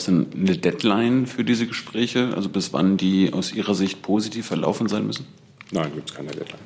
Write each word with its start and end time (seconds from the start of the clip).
gibt 0.00 0.08
es 0.08 0.32
denn 0.32 0.48
eine 0.48 0.56
Deadline 0.56 1.26
für 1.26 1.44
diese 1.44 1.66
Gespräche? 1.66 2.32
Also 2.34 2.48
bis 2.48 2.72
wann 2.72 2.96
die 2.96 3.32
aus 3.32 3.52
Ihrer 3.52 3.74
Sicht 3.74 4.02
positiv 4.02 4.46
verlaufen 4.46 4.88
sein 4.88 5.06
müssen? 5.06 5.26
Nein, 5.72 5.92
gibt 5.94 6.10
es 6.10 6.16
keine 6.16 6.30
Deadline. 6.30 6.60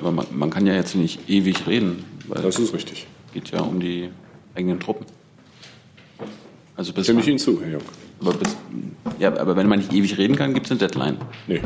Aber 0.00 0.12
man, 0.12 0.26
man, 0.32 0.50
kann 0.50 0.66
ja 0.66 0.74
jetzt 0.74 0.94
nicht 0.94 1.28
ewig 1.28 1.66
reden. 1.66 2.04
das 2.28 2.58
ist 2.58 2.74
richtig. 2.74 3.06
Geht 3.32 3.50
ja 3.50 3.60
um 3.60 3.80
die 3.80 4.10
eigenen 4.54 4.80
Truppen. 4.80 5.06
Also 6.76 6.92
bis 6.92 7.04
Stimme 7.04 7.20
ich 7.20 7.28
Ihnen 7.28 7.38
zu, 7.38 7.60
Herr 7.60 7.70
Jung. 7.70 7.82
Aber, 8.20 8.32
bis, 8.34 8.56
ja, 9.18 9.34
aber 9.36 9.56
wenn 9.56 9.66
man 9.66 9.78
nicht 9.78 9.92
ewig 9.92 10.18
reden 10.18 10.36
kann, 10.36 10.52
gibt 10.52 10.66
es 10.66 10.72
eine 10.72 10.78
Deadline. 10.78 11.16
Nee. 11.46 11.62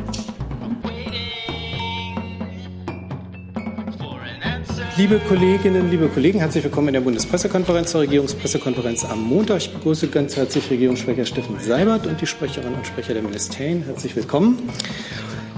Liebe 4.98 5.18
Kolleginnen, 5.20 5.90
liebe 5.90 6.06
Kollegen, 6.08 6.38
herzlich 6.40 6.64
willkommen 6.64 6.88
in 6.88 6.94
der 6.94 7.00
Bundespressekonferenz 7.00 7.92
zur 7.92 8.02
Regierungspressekonferenz 8.02 9.06
am 9.06 9.22
Montag. 9.22 9.56
Ich 9.56 9.72
begrüße 9.72 10.08
ganz 10.08 10.36
herzlich 10.36 10.68
Regierungssprecher 10.70 11.24
Steffen 11.24 11.58
Seibert 11.58 12.06
und 12.06 12.20
die 12.20 12.26
Sprecherinnen 12.26 12.74
und 12.74 12.86
Sprecher 12.86 13.14
der 13.14 13.22
Ministerien. 13.22 13.84
Herzlich 13.84 14.14
willkommen. 14.14 14.68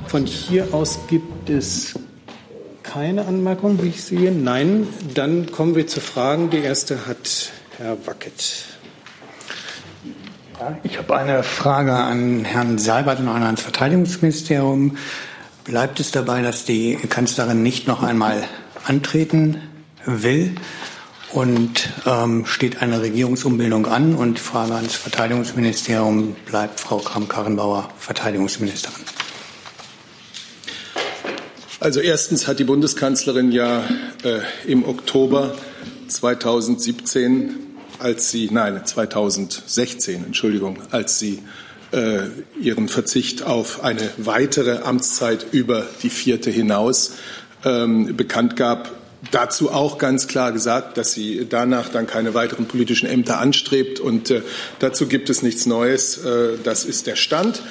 Von 0.06 0.25
hier 0.25 0.73
aus 0.73 1.01
gibt 1.09 1.51
es 1.51 1.98
keine 2.84 3.27
Anmerkung, 3.27 3.83
wie 3.83 3.89
ich 3.89 4.05
sehe. 4.05 4.30
Nein, 4.30 4.87
dann 5.15 5.51
kommen 5.51 5.75
wir 5.75 5.89
zu 5.89 6.01
Fragen. 6.01 6.51
Die 6.51 6.59
erste 6.59 7.09
hat 7.09 7.51
Herr 7.78 7.97
Wackett. 8.06 8.66
Ich 10.84 10.97
habe 10.97 11.16
eine 11.16 11.42
Frage 11.42 11.92
an 11.92 12.45
Herrn 12.45 12.78
Seibert 12.78 13.19
und 13.19 13.27
ans 13.27 13.62
Verteidigungsministerium. 13.62 14.97
Bleibt 15.64 15.98
es 15.98 16.12
dabei, 16.12 16.42
dass 16.42 16.64
die 16.64 16.95
Kanzlerin 17.09 17.64
nicht 17.64 17.89
noch 17.89 18.05
einmal 18.05 18.45
antreten 18.87 19.61
will? 20.05 20.55
Und 21.33 21.88
ähm, 22.06 22.47
steht 22.47 22.80
eine 22.80 23.01
Regierungsumbildung 23.01 23.87
an? 23.87 24.15
Und 24.15 24.38
die 24.38 24.42
Frage 24.42 24.75
ans 24.75 24.95
Verteidigungsministerium, 24.95 26.37
bleibt 26.47 26.79
Frau 26.79 26.98
Kramp-Karrenbauer 26.98 27.89
Verteidigungsministerin? 27.98 29.02
Also 31.81 32.00
erstens 32.00 32.47
hat 32.47 32.61
die 32.61 32.64
Bundeskanzlerin 32.64 33.50
ja 33.50 33.83
äh, 34.23 34.41
im 34.67 34.84
Oktober 34.89 35.56
2017 36.06 37.64
als 37.98 38.30
sie, 38.30 38.48
nein, 38.51 38.84
2016, 38.84 40.25
Entschuldigung, 40.27 40.78
als 40.91 41.19
sie 41.19 41.42
äh, 41.92 42.25
ihren 42.61 42.89
Verzicht 42.89 43.45
auf 43.45 43.84
eine 43.84 44.11
weitere 44.19 44.78
Amtszeit 44.83 45.47
über 45.53 45.86
die 46.03 46.11
vierte 46.11 46.51
hinaus 46.51 47.12
ähm, 47.65 48.17
bekannt 48.17 48.57
gab, 48.57 48.91
dazu 49.31 49.70
auch 49.70 49.98
ganz 49.98 50.29
klar 50.29 50.53
gesagt, 50.53 50.98
dass 50.98 51.12
sie 51.12 51.47
danach 51.48 51.89
dann 51.89 52.07
keine 52.07 52.34
weiteren 52.34 52.67
politischen 52.67 53.09
Ämter 53.09 53.39
anstrebt. 53.39 54.01
Und 54.01 54.31
äh, 54.31 54.43
dazu 54.79 55.07
gibt 55.07 55.31
es 55.31 55.43
nichts 55.43 55.67
Neues. 55.67 56.19
Äh, 56.25 56.59
das 56.62 56.85
ist 56.85 57.07
der 57.07 57.17
Stand. 57.17 57.62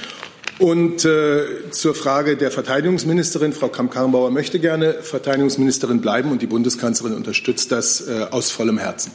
Und 0.59 1.03
äh, 1.03 1.69
zur 1.71 1.95
Frage 1.95 2.37
der 2.37 2.51
Verteidigungsministerin, 2.51 3.53
Frau 3.53 3.69
Kramp-Karrenbauer 3.69 4.29
möchte 4.29 4.59
gerne 4.59 4.93
Verteidigungsministerin 5.01 5.99
bleiben 5.99 6.31
und 6.31 6.41
die 6.41 6.47
Bundeskanzlerin 6.47 7.15
unterstützt 7.15 7.71
das 7.71 8.07
äh, 8.07 8.27
aus 8.29 8.51
vollem 8.51 8.77
Herzen. 8.77 9.11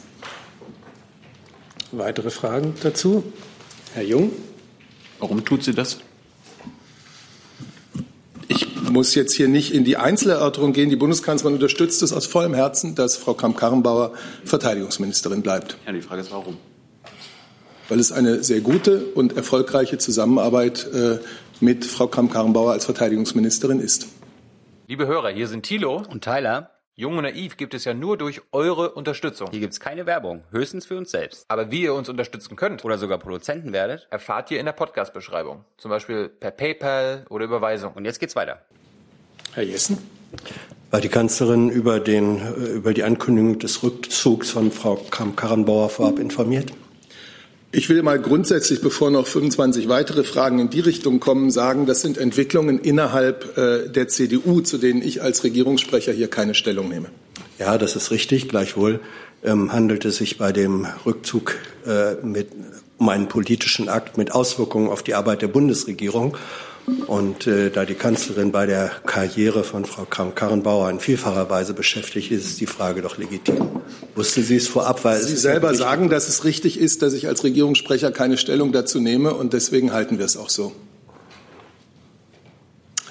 Weitere 1.91 2.29
Fragen 2.29 2.75
dazu? 2.83 3.23
Herr 3.93 4.03
Jung. 4.03 4.31
Warum 5.19 5.43
tut 5.43 5.63
sie 5.63 5.73
das? 5.73 5.99
Ich 8.51 8.67
muss 8.89 9.13
jetzt 9.13 9.33
hier 9.33 9.47
nicht 9.47 9.73
in 9.75 9.83
die 9.83 9.97
Einzelerörterung 9.97 10.73
gehen. 10.73 10.89
Die 10.89 10.95
Bundeskanzlerin 10.95 11.53
unterstützt 11.53 12.01
es 12.01 12.11
aus 12.11 12.25
vollem 12.25 12.55
Herzen, 12.55 12.95
dass 12.95 13.15
Frau 13.15 13.35
Kramp-Karrenbauer 13.35 14.11
Verteidigungsministerin 14.43 15.43
bleibt. 15.43 15.77
Ja, 15.85 15.91
die 15.91 16.01
Frage 16.01 16.21
ist, 16.21 16.31
warum? 16.31 16.57
Weil 17.89 17.99
es 17.99 18.11
eine 18.11 18.43
sehr 18.43 18.61
gute 18.61 19.05
und 19.13 19.37
erfolgreiche 19.37 19.99
Zusammenarbeit 19.99 20.87
äh, 20.91 21.19
mit 21.59 21.85
Frau 21.85 22.07
Kramp-Karrenbauer 22.07 22.71
als 22.71 22.85
Verteidigungsministerin 22.85 23.79
ist. 23.79 24.07
Liebe 24.87 25.05
Hörer, 25.05 25.29
hier 25.29 25.47
sind 25.47 25.63
Thilo 25.63 26.01
und 26.09 26.23
Tyler. 26.23 26.71
Jung 26.99 27.15
und 27.15 27.23
Naiv 27.23 27.55
gibt 27.55 27.73
es 27.73 27.85
ja 27.85 27.93
nur 27.93 28.17
durch 28.17 28.41
eure 28.51 28.91
Unterstützung. 28.91 29.47
Hier 29.51 29.61
gibt 29.61 29.71
es 29.71 29.79
keine 29.79 30.05
Werbung, 30.05 30.43
höchstens 30.51 30.85
für 30.85 30.97
uns 30.97 31.11
selbst. 31.11 31.45
Aber 31.47 31.71
wie 31.71 31.83
ihr 31.83 31.93
uns 31.93 32.09
unterstützen 32.09 32.57
könnt 32.57 32.83
oder 32.83 32.97
sogar 32.97 33.19
Produzenten 33.19 33.71
werdet, 33.71 34.09
erfahrt 34.09 34.51
ihr 34.51 34.59
in 34.59 34.65
der 34.65 34.73
Podcast-Beschreibung. 34.73 35.63
Zum 35.77 35.91
Beispiel 35.91 36.27
per 36.27 36.51
PayPal 36.51 37.25
oder 37.29 37.45
Überweisung. 37.45 37.93
Und 37.93 38.03
jetzt 38.03 38.19
geht's 38.19 38.35
weiter. 38.35 38.63
Herr 39.53 39.63
Jessen? 39.63 39.97
War 40.91 40.99
die 40.99 41.07
Kanzlerin 41.07 41.69
über, 41.69 42.01
den, 42.01 42.53
über 42.55 42.93
die 42.93 43.03
Ankündigung 43.03 43.59
des 43.59 43.81
Rückzugs 43.81 44.49
von 44.49 44.69
Frau 44.69 44.97
Kramp-Karrenbauer 44.97 45.87
vorab 45.87 46.19
informiert? 46.19 46.73
Ich 47.71 47.87
will 47.87 48.01
mal 48.01 48.19
grundsätzlich, 48.19 48.81
bevor 48.81 49.11
noch 49.11 49.27
25 49.27 49.89
weitere 49.89 50.23
Fragen 50.23 50.57
in 50.57 50.71
die 50.71 50.79
Richtung 50.79 51.19
kommen, 51.19 51.51
sagen, 51.51 51.85
das 51.85 52.01
sind 52.01 52.17
Entwicklungen 52.17 52.79
innerhalb 52.79 53.57
äh, 53.59 53.87
der 53.87 54.07
CDU, 54.07 54.61
zu 54.61 54.79
denen 54.79 55.03
ich 55.03 55.21
als 55.21 55.43
Regierungssprecher 55.43 56.11
hier 56.11 56.29
keine 56.29 56.55
Stellung 56.55 56.89
nehme. 56.89 57.09
Ja, 57.59 57.77
das 57.77 57.95
ist 57.95 58.09
richtig. 58.09 58.49
Gleichwohl 58.49 59.01
ähm, 59.43 59.71
handelt 59.71 60.03
es 60.05 60.17
sich 60.17 60.39
bei 60.39 60.51
dem 60.51 60.87
Rückzug 61.05 61.57
äh, 61.85 62.15
mit, 62.25 62.47
um 62.97 63.07
einen 63.09 63.27
politischen 63.27 63.87
Akt 63.87 64.17
mit 64.17 64.31
Auswirkungen 64.31 64.89
auf 64.89 65.03
die 65.03 65.13
Arbeit 65.13 65.43
der 65.43 65.47
Bundesregierung. 65.47 66.37
Und 67.07 67.47
äh, 67.47 67.69
da 67.69 67.85
die 67.85 67.93
Kanzlerin 67.93 68.51
bei 68.51 68.65
der 68.65 68.91
Karriere 69.05 69.63
von 69.63 69.85
Frau 69.85 70.05
Kramp-Karrenbauer 70.05 70.89
in 70.89 70.99
vielfacher 70.99 71.49
Weise 71.49 71.73
beschäftigt 71.73 72.31
ist, 72.31 72.45
ist 72.45 72.61
die 72.61 72.65
Frage 72.65 73.01
doch 73.01 73.17
legitim. 73.17 73.69
Wusste 74.15 74.41
sie 74.41 74.57
es 74.57 74.67
vorab? 74.67 75.03
Weil 75.03 75.21
Sie 75.21 75.35
selber 75.35 75.73
sagen, 75.75 76.09
dass 76.09 76.27
es 76.27 76.43
richtig 76.43 76.79
ist, 76.79 77.01
dass 77.01 77.13
ich 77.13 77.27
als 77.27 77.43
Regierungssprecher 77.43 78.11
keine 78.11 78.37
Stellung 78.37 78.71
dazu 78.71 78.99
nehme 78.99 79.33
und 79.33 79.53
deswegen 79.53 79.93
halten 79.93 80.17
wir 80.17 80.25
es 80.25 80.37
auch 80.37 80.49
so. 80.49 80.71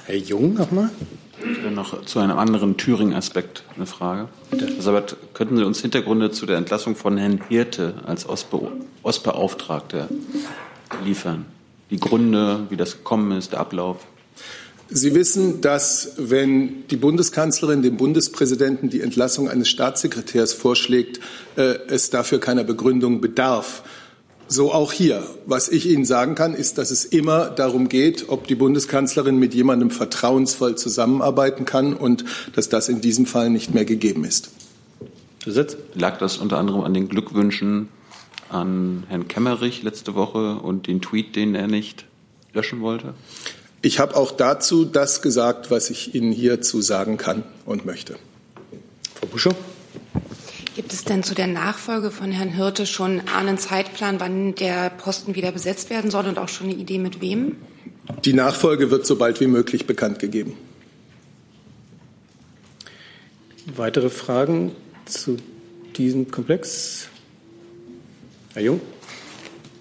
Herr 0.07 0.17
Jung 0.17 0.55
nochmal. 0.55 0.91
Ich 1.41 1.63
habe 1.63 1.75
noch 1.75 2.05
zu 2.05 2.19
einem 2.19 2.39
anderen 2.39 2.77
Thüringen-Aspekt 2.77 3.63
eine 3.77 3.87
Frage. 3.87 4.29
Elisabeth, 4.51 5.17
könnten 5.35 5.57
Sie 5.57 5.65
uns 5.65 5.81
Hintergründe 5.81 6.31
zu 6.31 6.47
der 6.47 6.57
Entlassung 6.57 6.97
von 6.97 7.17
Herrn 7.17 7.41
Hirte 7.49 7.95
als 8.07 8.27
Ostbeauftragter 8.29 10.09
liefern? 11.05 11.47
Die 11.91 11.99
Gründe, 11.99 12.67
wie 12.71 12.77
das 12.77 12.93
gekommen 12.93 13.33
ist, 13.33 13.53
der 13.53 13.61
Ablauf? 13.61 13.99
Sie 14.91 15.15
wissen, 15.15 15.61
dass 15.61 16.13
wenn 16.17 16.87
die 16.89 16.97
Bundeskanzlerin 16.97 17.83
dem 17.83 17.99
Bundespräsidenten 17.99 18.89
die 18.89 19.03
Entlassung 19.03 19.49
eines 19.51 19.69
Staatssekretärs 19.69 20.55
vorschlägt, 20.55 21.21
äh, 21.57 21.75
es 21.89 22.09
dafür 22.09 22.41
keiner 22.41 22.65
Begründung 22.65 23.21
bedarf. 23.21 23.83
So 24.51 24.73
auch 24.73 24.93
hier. 24.93 25.23
Was 25.45 25.69
ich 25.69 25.87
Ihnen 25.87 26.07
sagen 26.07 26.35
kann, 26.35 26.55
ist, 26.55 26.79
dass 26.79 26.91
es 26.91 27.05
immer 27.05 27.51
darum 27.51 27.91
geht, 27.91 28.31
ob 28.31 28.47
die 28.47 28.55
Bundeskanzlerin 28.55 29.39
mit 29.39 29.53
jemandem 29.53 29.91
vertrauensvoll 29.91 30.77
zusammenarbeiten 30.77 31.67
kann 31.67 31.93
und 31.93 32.25
dass 32.55 32.71
das 32.71 32.89
in 32.89 33.03
diesem 33.03 33.27
Fall 33.27 33.51
nicht 33.51 33.75
mehr 33.75 33.85
gegeben 33.85 34.25
ist. 34.25 34.51
Lag 35.95 36.19
das 36.19 36.39
unter 36.39 36.57
anderem 36.57 36.81
an 36.81 36.95
den 36.95 37.11
Glückwünschen 37.11 37.89
an 38.49 39.05
Herrn 39.09 39.29
Kemmerich 39.29 39.83
letzte 39.83 40.15
Woche 40.15 40.57
und 40.57 40.87
den 40.87 41.01
Tweet, 41.01 41.37
den 41.37 41.55
er 41.55 41.67
nicht 41.67 42.07
löschen 42.53 42.81
wollte? 42.81 43.15
Ich 43.81 44.01
habe 44.01 44.17
auch 44.17 44.33
dazu 44.33 44.85
das 44.85 45.23
gesagt, 45.23 45.71
was 45.71 45.91
ich 45.91 46.15
Ihnen 46.15 46.33
hierzu 46.33 46.81
sagen 46.81 47.17
kann 47.17 47.45
und 47.65 47.87
möchte. 47.87 48.17
Frau 49.15 49.27
Buschow? 49.27 49.55
Gibt 50.75 50.93
es 50.93 51.05
denn 51.05 51.23
zu 51.23 51.35
der 51.35 51.49
Nachfolge 51.49 52.11
von 52.11 52.31
Herrn 52.31 52.51
Hirte 52.51 52.87
schon 52.87 53.23
einen 53.37 53.59
Zeitplan, 53.59 54.21
wann 54.21 54.55
der 54.55 54.91
Posten 54.91 55.35
wieder 55.35 55.53
besetzt 55.53 55.91
werden 55.91 56.11
soll 56.11 56.27
und 56.27 56.39
auch 56.39 56.49
schon 56.49 56.69
eine 56.69 56.77
Idee 56.77 56.99
mit 56.99 57.21
wem? 57.21 57.57
Die 58.25 58.33
Nachfolge 58.33 58.91
wird 58.91 59.07
so 59.07 59.17
bald 59.17 59.41
wie 59.41 59.47
möglich 59.47 59.87
bekannt 59.87 60.19
gegeben. 60.19 60.55
Weitere 63.77 64.09
Fragen 64.09 64.73
zu 65.05 65.37
diesem 65.97 66.31
Komplex? 66.31 67.09
Herr 68.55 68.63
Jung? 68.63 68.81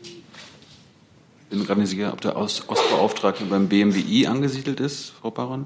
Ich 0.03 1.49
bin 1.49 1.59
mir 1.59 1.65
gerade 1.65 1.79
nicht 1.79 1.89
sicher, 1.89 2.11
ob 2.11 2.21
der 2.21 2.35
Ostbeauftragte 2.35 3.45
beim 3.45 3.69
BMWI 3.69 4.27
angesiedelt 4.27 4.79
ist, 4.79 5.13
Frau 5.21 5.31
Baron. 5.31 5.65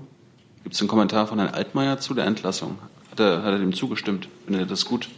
Gibt 0.64 0.76
es 0.76 0.82
einen 0.82 0.88
Kommentar 0.88 1.26
von 1.26 1.40
Herrn 1.40 1.54
Altmaier 1.54 2.00
zu 2.00 2.14
der 2.14 2.26
Entlassung? 2.26 2.78
Hat 3.10 3.20
er, 3.20 3.44
hat 3.44 3.54
er 3.54 3.60
dem 3.60 3.74
zugestimmt? 3.74 4.30
Findet 4.46 4.62
er 4.64 4.68
das 4.68 4.86
gut? 4.86 5.10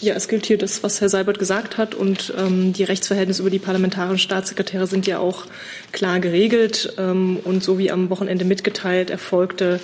Ja, 0.00 0.14
es 0.14 0.28
gilt 0.28 0.44
hier 0.46 0.58
das, 0.58 0.82
was 0.82 1.00
Herr 1.00 1.08
Seibert 1.08 1.38
gesagt 1.38 1.78
hat. 1.78 1.94
Und 1.94 2.34
ähm, 2.36 2.72
die 2.72 2.84
Rechtsverhältnisse 2.84 3.42
über 3.42 3.50
die 3.50 3.58
parlamentarischen 3.58 4.18
Staatssekretäre 4.18 4.86
sind 4.86 5.06
ja 5.06 5.20
auch 5.20 5.46
klar 5.92 6.20
geregelt. 6.20 6.94
Ähm, 6.98 7.38
und 7.44 7.62
so 7.62 7.78
wie 7.78 7.90
am 7.90 8.10
Wochenende 8.10 8.44
mitgeteilt 8.44 9.10
erfolgte 9.10 9.80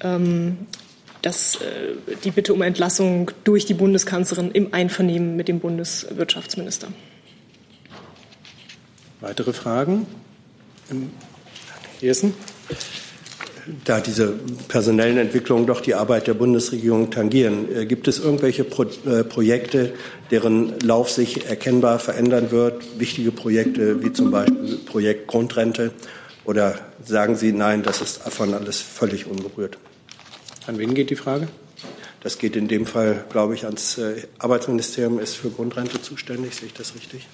ähm, 0.00 0.56
dass 1.26 1.56
äh, 1.56 2.14
die 2.22 2.30
Bitte 2.30 2.54
um 2.54 2.62
Entlassung 2.62 3.32
durch 3.42 3.66
die 3.66 3.74
Bundeskanzlerin 3.74 4.52
im 4.52 4.72
Einvernehmen 4.72 5.34
mit 5.34 5.48
dem 5.48 5.58
Bundeswirtschaftsminister. 5.58 6.86
Weitere 9.20 9.52
Fragen? 9.52 10.06
Jessen? 12.00 12.32
da 13.84 13.98
diese 13.98 14.28
personellen 14.68 15.18
Entwicklungen 15.18 15.66
doch 15.66 15.80
die 15.80 15.96
Arbeit 15.96 16.28
der 16.28 16.34
Bundesregierung 16.34 17.10
tangieren. 17.10 17.66
Äh, 17.74 17.86
gibt 17.86 18.06
es 18.06 18.20
irgendwelche 18.20 18.62
Pro 18.62 18.84
äh, 18.84 19.24
Projekte, 19.24 19.94
deren 20.30 20.78
Lauf 20.78 21.10
sich 21.10 21.46
erkennbar 21.46 21.98
verändern 21.98 22.52
wird? 22.52 23.00
Wichtige 23.00 23.32
Projekte 23.32 24.04
wie 24.04 24.12
zum 24.12 24.30
Beispiel 24.30 24.78
Projekt 24.86 25.26
Grundrente? 25.26 25.90
Oder 26.44 26.78
sagen 27.04 27.34
Sie, 27.34 27.50
nein, 27.50 27.82
das 27.82 28.00
ist 28.00 28.24
davon 28.24 28.54
alles 28.54 28.80
völlig 28.80 29.26
unberührt? 29.26 29.78
An 30.66 30.78
wen 30.78 30.94
geht 30.94 31.10
die 31.10 31.16
Frage? 31.16 31.46
Das 32.20 32.38
geht 32.38 32.56
in 32.56 32.66
dem 32.66 32.86
Fall, 32.86 33.24
glaube 33.30 33.54
ich, 33.54 33.64
ans 33.66 33.98
äh, 33.98 34.26
Arbeitsministerium, 34.38 35.20
ist 35.20 35.36
für 35.36 35.48
Grundrente 35.48 36.02
zuständig. 36.02 36.56
Sehe 36.56 36.66
ich 36.66 36.74
das 36.74 36.96
richtig? 36.96 37.28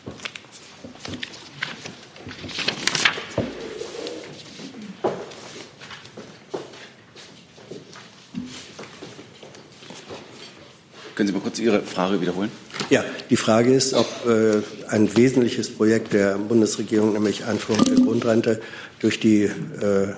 Können 11.14 11.26
Sie 11.26 11.32
mal 11.32 11.40
kurz 11.40 11.58
Ihre 11.58 11.80
Frage 11.80 12.20
wiederholen? 12.20 12.50
Ja, 12.90 13.02
die 13.30 13.36
Frage 13.36 13.72
ist, 13.72 13.94
ob 13.94 14.06
äh, 14.26 14.60
ein 14.88 15.16
wesentliches 15.16 15.74
Projekt 15.74 16.12
der 16.12 16.36
Bundesregierung, 16.36 17.14
nämlich 17.14 17.44
Einführung 17.44 17.84
der 17.84 18.04
Grundrente, 18.04 18.60
durch 19.00 19.20
die 19.20 19.44
äh, 19.44 20.14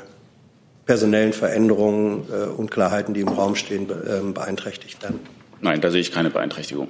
personellen 0.86 1.32
Veränderungen, 1.32 2.25
äh, 2.31 2.46
Unklarheiten, 2.46 3.14
die 3.14 3.20
im 3.20 3.28
Raum 3.28 3.56
stehen, 3.56 3.88
äh, 3.90 4.20
beeinträchtigt 4.32 5.02
werden. 5.02 5.20
Nein, 5.60 5.81
da 5.81 5.90
sehe 5.90 6.00
ich 6.00 6.12
keine 6.12 6.31
Beeinträchtigung. 6.31 6.88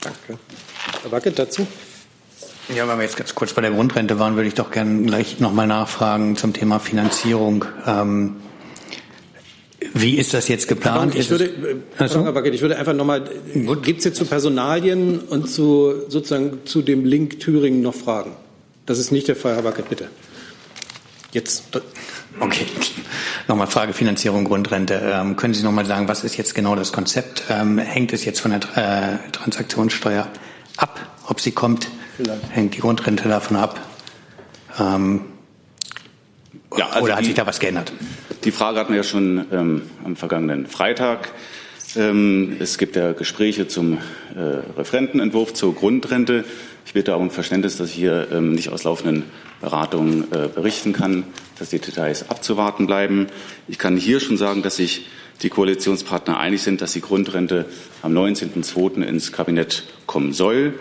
Danke. 0.00 0.40
Herr 1.02 1.12
Wackett 1.12 1.38
dazu? 1.38 1.66
Ja, 2.74 2.86
wenn 2.86 2.98
wir 2.98 3.04
jetzt 3.04 3.16
ganz 3.16 3.34
kurz 3.34 3.52
bei 3.52 3.62
der 3.62 3.70
Grundrente 3.70 4.18
waren, 4.18 4.36
würde 4.36 4.48
ich 4.48 4.54
doch 4.54 4.70
gerne 4.70 5.04
gleich 5.04 5.40
nochmal 5.40 5.66
nachfragen 5.66 6.36
zum 6.36 6.52
Thema 6.52 6.80
Finanzierung. 6.80 7.64
Ähm, 7.86 8.36
wie 9.94 10.16
ist 10.16 10.34
das 10.34 10.48
jetzt 10.48 10.68
geplant? 10.68 11.14
Ich 11.14 11.30
würde, 11.30 11.50
also? 11.96 12.26
Ich 12.44 12.60
würde 12.60 12.76
einfach 12.76 12.92
nochmal, 12.92 13.22
gibt 13.82 14.00
es 14.00 14.04
jetzt 14.04 14.16
zu 14.16 14.26
Personalien 14.26 15.20
und 15.20 15.48
zu, 15.48 15.94
sozusagen 16.08 16.66
zu 16.66 16.82
dem 16.82 17.04
Link 17.04 17.40
Thüringen 17.40 17.80
noch 17.80 17.94
Fragen? 17.94 18.32
Das 18.86 18.98
ist 18.98 19.12
nicht 19.12 19.28
der 19.28 19.36
Fall, 19.36 19.54
Herr 19.54 19.64
Wackett, 19.64 19.88
bitte. 19.88 20.08
Jetzt. 21.32 21.64
Okay. 22.40 22.66
Nochmal 23.48 23.66
Frage 23.66 23.92
Finanzierung, 23.92 24.44
Grundrente. 24.44 25.00
Ähm, 25.12 25.36
können 25.36 25.54
Sie 25.54 25.62
nochmal 25.62 25.86
sagen, 25.86 26.08
was 26.08 26.24
ist 26.24 26.36
jetzt 26.36 26.54
genau 26.54 26.76
das 26.76 26.92
Konzept? 26.92 27.44
Ähm, 27.48 27.78
hängt 27.78 28.12
es 28.12 28.24
jetzt 28.24 28.40
von 28.40 28.50
der 28.50 28.60
äh, 28.76 29.30
Transaktionssteuer 29.32 30.28
ab, 30.76 31.00
ob 31.26 31.40
sie 31.40 31.52
kommt? 31.52 31.88
Vielleicht. 32.16 32.50
Hängt 32.50 32.74
die 32.76 32.80
Grundrente 32.80 33.28
davon 33.28 33.56
ab? 33.56 33.80
Ähm, 34.78 35.22
ja, 36.76 36.88
also 36.88 37.04
oder 37.04 37.14
hat 37.14 37.22
die, 37.22 37.26
sich 37.26 37.34
da 37.34 37.46
was 37.46 37.58
geändert? 37.58 37.92
Die 38.44 38.50
Frage 38.50 38.78
hatten 38.78 38.90
wir 38.90 38.98
ja 38.98 39.02
schon 39.02 39.46
ähm, 39.52 39.82
am 40.04 40.16
vergangenen 40.16 40.66
Freitag. 40.66 41.30
Ähm, 41.96 42.56
es 42.60 42.76
gibt 42.76 42.96
ja 42.96 43.12
Gespräche 43.12 43.66
zum 43.66 43.98
äh, 44.34 44.40
Referentenentwurf 44.76 45.54
zur 45.54 45.74
Grundrente. 45.74 46.44
Ich 46.88 46.94
bitte 46.94 47.14
auch 47.14 47.20
um 47.20 47.30
Verständnis, 47.30 47.76
dass 47.76 47.90
ich 47.90 47.96
hier 47.96 48.28
ähm, 48.32 48.52
nicht 48.52 48.70
aus 48.70 48.84
laufenden 48.84 49.24
Beratungen 49.60 50.24
äh, 50.32 50.48
berichten 50.48 50.94
kann, 50.94 51.24
dass 51.58 51.68
die 51.68 51.80
Details 51.80 52.30
abzuwarten 52.30 52.86
bleiben. 52.86 53.26
Ich 53.68 53.76
kann 53.76 53.98
hier 53.98 54.20
schon 54.20 54.38
sagen, 54.38 54.62
dass 54.62 54.76
sich 54.76 55.06
die 55.42 55.50
Koalitionspartner 55.50 56.40
einig 56.40 56.62
sind, 56.62 56.80
dass 56.80 56.94
die 56.94 57.02
Grundrente 57.02 57.66
am 58.00 58.16
19.02. 58.16 59.02
ins 59.02 59.32
Kabinett 59.32 59.82
kommen 60.06 60.32
soll 60.32 60.80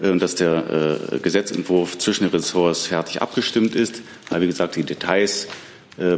äh, 0.00 0.10
und 0.10 0.22
dass 0.22 0.36
der 0.36 1.00
äh, 1.12 1.18
Gesetzentwurf 1.18 1.98
zwischen 1.98 2.22
den 2.22 2.30
Ressorts 2.30 2.86
fertig 2.86 3.20
abgestimmt 3.20 3.74
ist. 3.74 4.02
Aber 4.30 4.42
wie 4.42 4.46
gesagt, 4.46 4.76
die 4.76 4.84
Details 4.84 5.48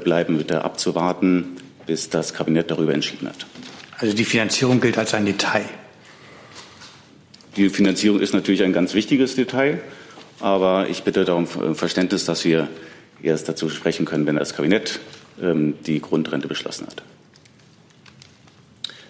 bleiben 0.05 0.37
bitte 0.37 0.63
abzuwarten, 0.63 1.57
bis 1.87 2.11
das 2.11 2.35
Kabinett 2.35 2.71
darüber 2.71 2.93
entschieden 2.93 3.29
hat. 3.29 3.47
Also 3.97 4.15
die 4.15 4.27
Finanzierung 4.27 4.79
gilt 4.79 4.99
als 4.99 5.15
ein 5.15 5.25
Detail. 5.25 5.65
Die 7.56 7.69
Finanzierung 7.69 8.20
ist 8.20 8.32
natürlich 8.32 8.62
ein 8.62 8.73
ganz 8.73 8.94
wichtiges 8.94 9.35
Detail. 9.35 9.81
Aber 10.41 10.88
ich 10.88 11.02
bitte 11.02 11.25
darum 11.25 11.47
Verständnis, 11.47 12.25
dass 12.25 12.44
wir 12.44 12.69
erst 13.23 13.49
dazu 13.49 13.69
sprechen 13.69 14.06
können, 14.06 14.26
wenn 14.26 14.37
das 14.37 14.55
Kabinett 14.55 15.00
ähm, 15.41 15.75
die 15.87 16.00
Grundrente 16.00 16.49
beschlossen 16.49 16.87
hat. 16.87 17.02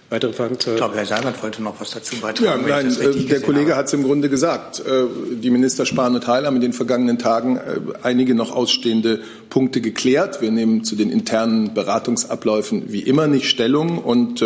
Weitere 0.09 0.33
Fragen 0.33 0.59
zur. 0.59 0.73
Ich 0.73 0.79
glaube, 0.79 0.97
Herr 0.97 1.07
Seibert 1.07 1.41
wollte 1.41 1.63
noch 1.63 1.81
was 1.81 1.93
dazu 1.93 2.17
beitragen. 2.17 2.67
Ja, 2.67 2.83
nein, 2.83 2.93
äh, 3.01 3.25
der 3.27 3.41
Kollege 3.41 3.77
hat 3.77 3.87
es 3.87 3.93
im 3.93 4.03
Grunde 4.03 4.29
gesagt. 4.29 4.81
Äh, 4.81 5.05
die 5.37 5.51
Minister 5.51 5.87
Spahn 5.87 6.17
und 6.17 6.27
Heil 6.27 6.47
haben 6.47 6.57
in 6.57 6.63
den 6.63 6.73
vergangenen 6.73 7.21
Tagen 7.21 7.59
äh, 7.59 7.61
einige 8.03 8.35
noch 8.35 8.51
ausstehende 8.51 9.21
Punkte 9.51 9.81
geklärt. 9.81 10.43
Wir 10.43 10.51
nehmen 10.51 10.83
zu 10.83 10.97
den 10.97 11.11
internen 11.11 11.75
Beratungsabläufen 11.75 12.93
wie 12.93 13.03
immer 13.03 13.29
nicht 13.29 13.49
Stellung. 13.49 13.99
Und 13.99 14.45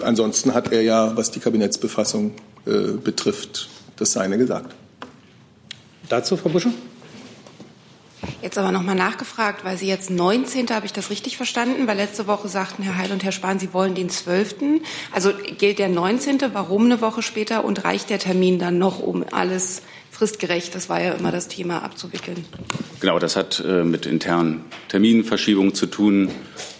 ansonsten 0.00 0.54
hat 0.54 0.72
er 0.72 0.82
ja, 0.82 1.16
was 1.16 1.32
die 1.32 1.40
Kabinettsbefassung 1.40 2.32
betrifft, 2.66 3.68
das 3.96 4.12
seine 4.12 4.38
gesagt. 4.38 4.74
Dazu, 6.08 6.36
Frau 6.36 6.48
Busche? 6.48 6.72
Jetzt 8.42 8.58
aber 8.58 8.72
nochmal 8.72 8.94
nachgefragt, 8.94 9.64
weil 9.64 9.76
Sie 9.76 9.86
jetzt 9.86 10.10
19. 10.10 10.68
habe 10.70 10.86
ich 10.86 10.92
das 10.92 11.10
richtig 11.10 11.36
verstanden? 11.36 11.86
Weil 11.86 11.96
letzte 11.96 12.26
Woche 12.26 12.48
sagten 12.48 12.82
Herr 12.82 12.96
Heil 12.96 13.12
und 13.12 13.24
Herr 13.24 13.32
Spahn, 13.32 13.58
Sie 13.58 13.72
wollen 13.72 13.94
den 13.94 14.08
12. 14.08 14.56
Also 15.12 15.32
gilt 15.58 15.78
der 15.78 15.88
19. 15.88 16.38
Warum 16.52 16.86
eine 16.86 17.00
Woche 17.00 17.22
später 17.22 17.64
und 17.64 17.84
reicht 17.84 18.10
der 18.10 18.18
Termin 18.18 18.58
dann 18.58 18.78
noch, 18.78 19.00
um 19.00 19.24
alles 19.32 19.82
fristgerecht, 20.10 20.74
das 20.74 20.88
war 20.88 21.00
ja 21.00 21.12
immer 21.12 21.30
das 21.30 21.48
Thema, 21.48 21.82
abzuwickeln? 21.82 22.44
Genau, 23.00 23.18
das 23.18 23.36
hat 23.36 23.62
äh, 23.66 23.84
mit 23.84 24.06
internen 24.06 24.64
Terminverschiebungen 24.88 25.74
zu 25.74 25.86
tun. 25.86 26.30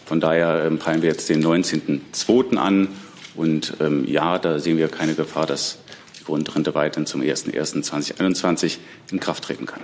Von 0.06 0.20
daher 0.20 0.64
ähm, 0.64 0.78
peilen 0.78 1.02
wir 1.02 1.10
jetzt 1.10 1.28
den 1.28 1.44
19.02. 1.44 2.56
an. 2.56 2.88
Und 3.36 3.74
ähm, 3.80 4.06
ja, 4.06 4.38
da 4.38 4.58
sehen 4.58 4.78
wir 4.78 4.88
keine 4.88 5.14
Gefahr, 5.14 5.46
dass 5.46 5.78
Grundrente 6.24 6.74
weiterhin 6.74 7.06
zum 7.06 7.20
01.01.2021 7.20 8.78
in 9.10 9.20
Kraft 9.20 9.44
treten 9.44 9.66
kann. 9.66 9.80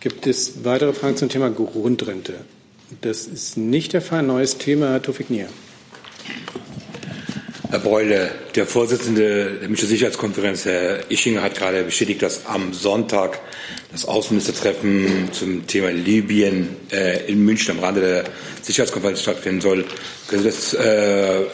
Gibt 0.00 0.26
es 0.26 0.64
weitere 0.64 0.92
Fragen 0.92 1.16
zum 1.16 1.28
Thema 1.28 1.50
Grundrente? 1.50 2.34
Das 3.00 3.26
ist 3.26 3.56
nicht 3.56 3.92
der 3.92 4.02
Fall. 4.02 4.22
Neues 4.22 4.58
Thema, 4.58 4.90
Herr 4.90 5.02
Tofik 5.02 5.30
Nier. 5.30 5.48
Herr 7.68 7.80
Breule, 7.80 8.30
der 8.54 8.64
Vorsitzende 8.64 9.58
der 9.58 9.68
Münchner 9.68 9.88
Sicherheitskonferenz, 9.88 10.64
Herr 10.66 11.10
Ischinger, 11.10 11.42
hat 11.42 11.56
gerade 11.56 11.82
bestätigt, 11.82 12.22
dass 12.22 12.46
am 12.46 12.72
Sonntag 12.72 13.40
das 13.90 14.04
Außenministertreffen 14.04 15.30
zum 15.32 15.66
Thema 15.66 15.90
Libyen 15.90 16.76
äh, 16.92 17.26
in 17.26 17.44
München 17.44 17.76
am 17.76 17.82
Rande 17.82 18.00
der 18.00 18.24
Sicherheitskonferenz 18.62 19.22
stattfinden 19.22 19.60
soll. 19.60 19.84
Können 20.28 20.42
Sie 20.42 20.48
das 20.48 20.74
äh, 20.74 21.40
äh, 21.40 21.46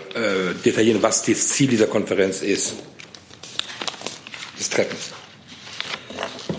detaillieren, 0.62 1.02
was 1.02 1.22
das 1.22 1.48
Ziel 1.48 1.68
dieser 1.68 1.86
Konferenz 1.86 2.42
ist, 2.42 2.74
des 4.58 4.68
Treffens? 4.68 5.21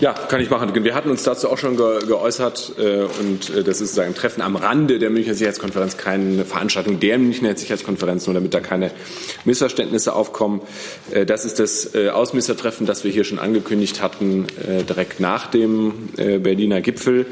Ja, 0.04 0.12
kann 0.12 0.38
ich 0.42 0.50
machen. 0.50 0.84
Wir 0.84 0.94
hatten 0.94 1.08
uns 1.08 1.22
dazu 1.22 1.48
auch 1.48 1.56
schon 1.56 1.78
ge 1.78 2.04
geäußert 2.06 2.74
äh, 2.76 3.04
und 3.22 3.48
äh, 3.48 3.64
das 3.64 3.80
ist 3.80 3.94
sozusagen 3.94 4.10
ein 4.10 4.14
Treffen 4.14 4.42
am 4.42 4.54
Rande 4.54 4.98
der 4.98 5.08
Münchner 5.08 5.32
Sicherheitskonferenz, 5.32 5.96
keine 5.96 6.44
Veranstaltung 6.44 7.00
der 7.00 7.16
Münchner 7.16 7.56
Sicherheitskonferenz, 7.56 8.26
nur 8.26 8.34
damit 8.34 8.52
da 8.52 8.60
keine 8.60 8.90
Missverständnisse 9.46 10.12
aufkommen. 10.12 10.60
Äh, 11.10 11.24
das 11.24 11.46
ist 11.46 11.58
das 11.58 11.94
äh, 11.94 12.10
Außenministertreffen, 12.10 12.84
das 12.84 13.02
wir 13.04 13.12
hier 13.12 13.24
schon 13.24 13.38
angekündigt 13.38 14.02
hatten, 14.02 14.44
äh, 14.68 14.82
direkt 14.82 15.20
nach 15.20 15.46
dem 15.46 16.10
äh, 16.18 16.36
Berliner 16.36 16.82
Gipfel. 16.82 17.24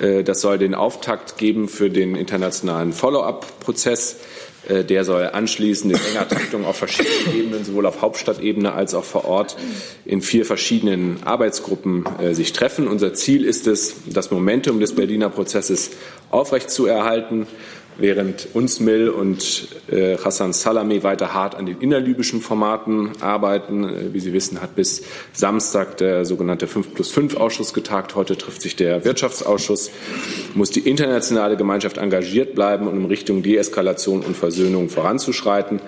Äh, 0.00 0.24
das 0.24 0.40
soll 0.40 0.56
den 0.56 0.74
Auftakt 0.74 1.36
geben 1.36 1.68
für 1.68 1.90
den 1.90 2.16
internationalen 2.16 2.94
Follow-up-Prozess. 2.94 4.16
Äh, 4.68 4.84
der 4.84 5.04
soll 5.04 5.26
anschließend 5.32 5.92
in 5.92 6.00
enger 6.10 6.28
Taktung 6.28 6.64
auf 6.64 6.76
verschiedenen 6.76 7.38
Ebenen, 7.38 7.64
sowohl 7.64 7.86
auf 7.86 8.00
Hauptstadtebene 8.00 8.72
als 8.72 8.94
auch 8.94 9.04
vor 9.04 9.24
Ort, 9.24 9.56
in 10.04 10.22
vier 10.22 10.46
verschiedenen 10.46 11.22
Arbeitsgruppen 11.24 12.04
äh, 12.20 12.34
sich 12.34 12.52
treffen. 12.52 12.88
Unser 12.88 13.14
Ziel 13.14 13.44
ist 13.44 13.66
es, 13.66 13.96
das 14.06 14.30
Momentum 14.30 14.80
des 14.80 14.94
Berliner 14.94 15.28
Prozesses 15.30 15.90
aufrechtzuerhalten 16.30 17.46
während 17.98 18.48
UNSMIL 18.54 19.08
und 19.08 19.68
äh, 19.90 20.16
Hassan 20.18 20.52
Salami 20.52 21.02
weiter 21.02 21.34
hart 21.34 21.54
an 21.54 21.66
den 21.66 21.80
innerlibyschen 21.80 22.40
Formaten 22.40 23.10
arbeiten. 23.20 23.84
Äh, 23.84 24.14
wie 24.14 24.20
Sie 24.20 24.32
wissen, 24.32 24.60
hat 24.60 24.74
bis 24.74 25.02
Samstag 25.32 25.96
der 25.98 26.24
sogenannte 26.24 26.66
5 26.66 26.94
plus 26.94 27.10
5 27.10 27.36
Ausschuss 27.36 27.74
getagt. 27.74 28.14
Heute 28.14 28.36
trifft 28.36 28.62
sich 28.62 28.76
der 28.76 29.04
Wirtschaftsausschuss. 29.04 29.90
Muss 30.54 30.70
die 30.70 30.80
internationale 30.80 31.56
Gemeinschaft 31.56 31.98
engagiert 31.98 32.54
bleiben, 32.54 32.88
um 32.88 32.98
in 33.00 33.06
Richtung 33.06 33.42
Deeskalation 33.42 34.22
und 34.22 34.36
Versöhnung 34.36 34.88
voranzuschreiten. 34.88 35.80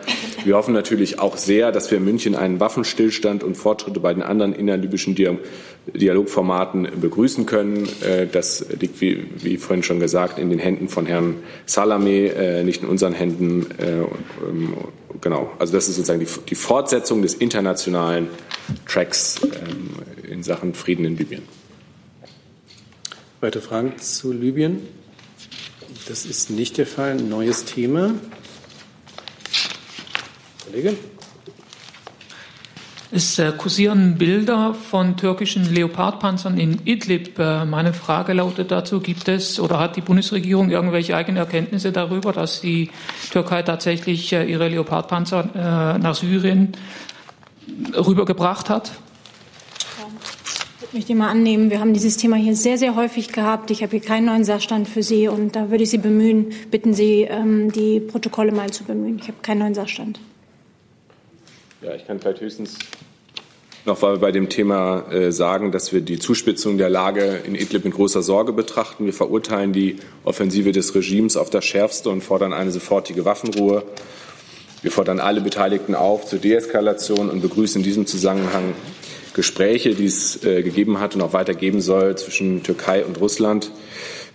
Wir 0.45 0.57
hoffen 0.57 0.75
natürlich 0.75 1.19
auch 1.19 1.37
sehr, 1.37 1.73
dass 1.73 1.91
wir 1.91 1.99
in 1.99 2.05
München 2.05 2.35
einen 2.35 2.61
Waffenstillstand 2.61 3.43
und 3.43 3.57
Fortschritte 3.57 4.01
bei 4.01 4.13
den 4.15 4.23
anderen 4.23 4.55
innerlibyschen 4.55 5.15
Dialogformaten 5.95 6.89
begrüßen 7.01 7.47
können. 7.47 7.89
Äh, 8.03 8.27
das 8.27 8.67
liegt, 8.81 9.01
wie, 9.01 9.27
wie 9.43 9.57
vorhin 9.57 9.83
schon 9.83 10.01
gesagt, 10.01 10.39
in 10.39 10.51
den 10.51 10.59
Händen 10.59 10.89
von 10.89 11.07
Herrn 11.07 11.37
Salame, 11.65 12.29
äh, 12.29 12.65
nicht 12.65 12.83
in 12.83 12.89
unseren 12.89 13.13
Händen. 13.13 13.67
Äh, 13.79 14.01
ähm, 14.49 14.75
genau, 15.21 15.53
also 15.59 15.73
das 15.73 15.89
ist 15.89 15.97
sozusagen 15.97 16.21
die, 16.21 16.29
die 16.49 16.55
Fortsetzung 16.55 17.23
des 17.23 17.35
internationalen 17.35 18.29
Tracks 18.87 19.41
ähm, 19.43 20.31
in 20.31 20.43
Sachen 20.43 20.75
Frieden 20.75 21.05
in 21.05 21.17
Libyen. 21.17 21.43
Weitere 23.41 23.63
Fragen 23.63 23.99
zu 23.99 24.33
Libyen? 24.33 24.81
Das 26.09 26.25
ist 26.25 26.51
nicht 26.51 26.79
der 26.79 26.87
Fall. 26.87 27.17
Neues 27.17 27.65
Thema. 27.65 28.15
Kollege? 30.65 30.97
Es 33.13 33.39
äh, 33.39 33.53
kursieren 33.57 34.17
Bilder 34.19 34.75
von 34.75 35.17
türkischen 35.17 35.73
Leopardpanzern 35.73 36.59
in 36.59 36.81
Idlib. 36.85 37.39
Äh, 37.39 37.65
meine 37.65 37.93
Frage 37.93 38.33
lautet 38.33 38.73
dazu, 38.73 39.01
gibt 39.01 39.29
es 39.29 39.61
oder 39.61 39.79
hat 39.79 39.95
die 39.95 40.01
Bundesregierung 40.01 40.71
irgendwelche 40.71 41.17
eigenen 41.17 41.37
Erkenntnisse 41.37 41.93
darüber, 41.93 42.33
dass 42.33 42.61
die 42.61 42.91
Türkei 43.31 43.63
tatsächlich 43.63 44.33
äh, 44.33 44.45
ihre 44.45 44.69
Leopardpanzer 44.69 45.99
nach 45.99 46.15
Syrien 46.15 46.73
rübergebracht 47.97 48.71
hat? 48.71 48.93
Ich 50.83 50.93
möchte 50.93 51.15
mal 51.15 51.31
annehmen, 51.31 51.71
wir 51.71 51.81
haben 51.81 51.93
dieses 51.95 52.17
Thema 52.17 52.37
hier 52.37 52.57
sehr, 52.57 52.79
sehr 52.79 52.97
häufig 52.97 53.33
gehabt. 53.33 53.71
Ich 53.71 53.83
habe 53.83 53.93
hier 53.93 54.01
keinen 54.01 54.27
neuen 54.27 54.45
Sachstand 54.45 54.89
für 54.89 55.03
Sie 55.03 55.29
und 55.29 55.55
da 55.55 55.71
würde 55.71 55.85
ich 55.85 55.91
Sie 55.91 55.99
bemühen, 55.99 56.53
bitten 56.71 56.95
Sie, 56.95 57.23
ähm, 57.23 57.71
die 57.71 58.01
Protokolle 58.01 58.53
mal 58.53 58.71
zu 58.71 58.85
bemühen. 58.85 59.19
Ich 59.21 59.29
habe 59.29 59.39
keinen 59.43 59.61
neuen 59.61 59.75
Sachstand. 59.75 60.19
Ja, 61.83 61.95
ich 61.95 62.07
kann 62.07 62.19
vielleicht 62.19 62.41
höchstens 62.41 62.79
noch 63.87 64.03
weil 64.03 64.15
wir 64.15 64.19
bei 64.19 64.33
dem 64.33 64.49
Thema 64.49 65.13
äh, 65.13 65.31
sagen, 65.31 65.71
dass 65.71 65.93
wir 65.93 66.01
die 66.01 66.19
Zuspitzung 66.19 66.77
der 66.77 66.91
Lage 66.91 67.41
in 67.47 67.55
Idlib 67.55 67.85
mit 67.85 67.95
großer 67.95 68.21
Sorge 68.21 68.53
betrachten. 68.53 69.07
Wir 69.07 69.13
verurteilen 69.13 69.73
die 69.73 69.97
Offensive 70.25 70.73
des 70.73 70.95
Regimes 70.95 71.37
auf 71.37 71.51
das 71.51 71.65
Schärfste 71.65 72.11
und 72.11 72.23
fordern 72.23 72.53
eine 72.53 72.73
sofortige 72.73 73.25
Waffenruhe. 73.25 73.85
Wir 74.83 74.91
fordern 74.91 75.21
alle 75.21 75.41
Beteiligten 75.41 75.95
auf 75.95 76.27
zur 76.27 76.41
Deeskalation 76.41 77.31
und 77.31 77.41
begrüßen 77.41 77.81
in 77.81 77.85
diesem 77.85 78.07
Zusammenhang 78.07 78.75
Gespräche, 79.35 79.95
die 79.95 80.07
es 80.07 80.43
äh, 80.45 80.63
gegeben 80.63 80.99
hat 80.99 81.15
und 81.15 81.23
auch 81.23 81.33
weiter 81.33 81.55
geben 81.55 81.81
soll 81.81 82.17
zwischen 82.17 82.63
Türkei 82.63 83.05
und 83.05 83.21
Russland. 83.21 83.71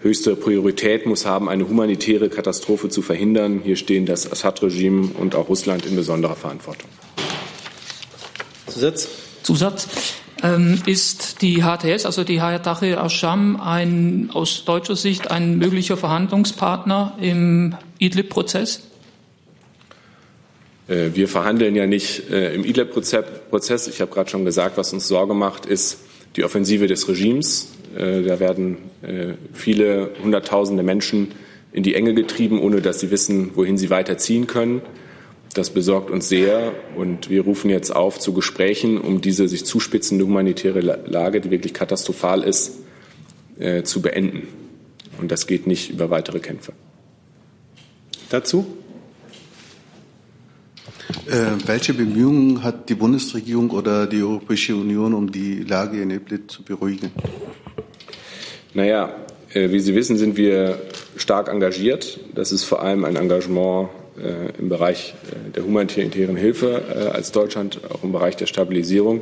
Höchste 0.02 0.36
Priorität 0.36 1.06
muss 1.06 1.26
haben, 1.26 1.50
eine 1.50 1.68
humanitäre 1.68 2.30
Katastrophe 2.30 2.90
zu 2.90 3.02
verhindern. 3.02 3.62
Hier 3.64 3.76
stehen 3.76 4.06
das 4.06 4.32
Assad-Regime 4.32 5.10
und 5.20 5.36
auch 5.36 5.50
Russland 5.50 5.86
in 5.86 5.96
besonderer 5.96 6.36
Verantwortung. 6.36 6.90
Zusatz? 8.72 9.08
Zusatz. 9.44 9.88
Ähm, 10.44 10.80
ist 10.88 11.42
die 11.42 11.62
HTS, 11.62 12.06
also 12.06 12.24
die 12.24 12.42
Hayat 12.42 12.64
Tahrir 12.64 12.98
Asham, 12.98 13.62
ein, 13.62 14.32
aus 14.34 14.66
deutscher 14.66 14.96
Sicht 14.96 15.30
ein 15.30 15.60
möglicher 15.60 15.98
Verhandlungspartner 15.98 17.16
im 17.22 17.76
Idlib-Prozess? 18.00 18.82
Äh, 20.88 21.12
wir 21.14 21.28
verhandeln 21.28 21.76
ja 21.76 21.86
nicht 21.86 22.30
äh, 22.32 22.56
im 22.56 22.66
Idlib-Prozess. 22.66 23.88
Ich 23.88 24.02
habe 24.02 24.12
gerade 24.12 24.30
schon 24.30 24.46
gesagt, 24.46 24.78
was 24.78 24.94
uns 24.94 25.08
Sorge 25.08 25.34
macht, 25.34 25.66
ist 25.66 26.00
die 26.36 26.44
Offensive 26.44 26.88
des 26.88 27.08
Regimes. 27.08 27.70
Äh, 27.96 28.24
da 28.24 28.40
werden 28.40 28.78
viele 29.54 30.12
Hunderttausende 30.22 30.84
Menschen 30.84 31.30
in 31.74 31.82
die 31.84 31.96
Enge 31.96 32.14
getrieben, 32.14 32.60
ohne 32.60 32.82
dass 32.82 33.00
sie 33.00 33.10
wissen, 33.10 33.52
wohin 33.56 33.78
sie 33.78 33.90
weiterziehen 33.90 34.46
können. 34.46 34.82
Das 35.54 35.70
besorgt 35.70 36.10
uns 36.10 36.30
sehr 36.30 36.74
und 36.96 37.30
wir 37.30 37.42
rufen 37.42 37.70
jetzt 37.70 37.94
auf 37.94 38.20
zu 38.20 38.34
Gesprächen, 38.34 38.98
um 38.98 39.20
diese 39.20 39.48
sich 39.48 39.66
zuspitzende 39.66 40.26
humanitäre 40.26 40.80
Lage, 40.80 41.42
die 41.42 41.52
wirklich 41.52 41.74
katastrophal 41.74 42.44
ist, 42.44 42.80
äh, 43.60 43.84
zu 43.84 44.02
beenden. 44.02 44.48
Und 45.20 45.32
das 45.32 45.48
geht 45.48 45.68
nicht 45.68 45.92
über 45.92 46.10
weitere 46.10 46.40
Kämpfe. 46.40 46.74
Dazu? 48.30 48.66
Äh, 51.28 51.68
welche 51.68 51.94
Bemühungen 51.94 52.64
hat 52.64 52.88
die 52.88 52.96
Bundesregierung 52.96 53.72
oder 53.72 54.08
die 54.08 54.24
Europäische 54.24 54.76
Union, 54.76 55.14
um 55.14 55.32
die 55.32 55.64
Lage 55.64 56.02
in 56.02 56.12
Idlib 56.12 56.50
zu 56.50 56.64
beruhigen? 56.64 57.12
Naja, 58.74 59.14
äh, 59.54 59.70
wie 59.72 59.82
Sie 59.82 59.94
wissen, 59.96 60.18
sind 60.18 60.38
wir 60.38 60.82
stark 61.18 61.50
engagiert. 61.50 62.22
Das 62.34 62.54
ist 62.54 62.64
vor 62.64 62.82
allem 62.82 63.04
ein 63.04 63.18
Engagement 63.18 63.90
im 64.60 64.70
Bereich 64.70 65.14
äh, 65.32 65.52
der 65.52 65.64
humanitären 65.64 66.36
Hilfe 66.36 66.84
äh, 66.90 67.08
als 67.10 67.32
Deutschland, 67.32 67.80
auch 67.90 68.04
im 68.04 68.12
Bereich 68.12 68.36
der 68.36 68.46
Stabilisierung. 68.46 69.22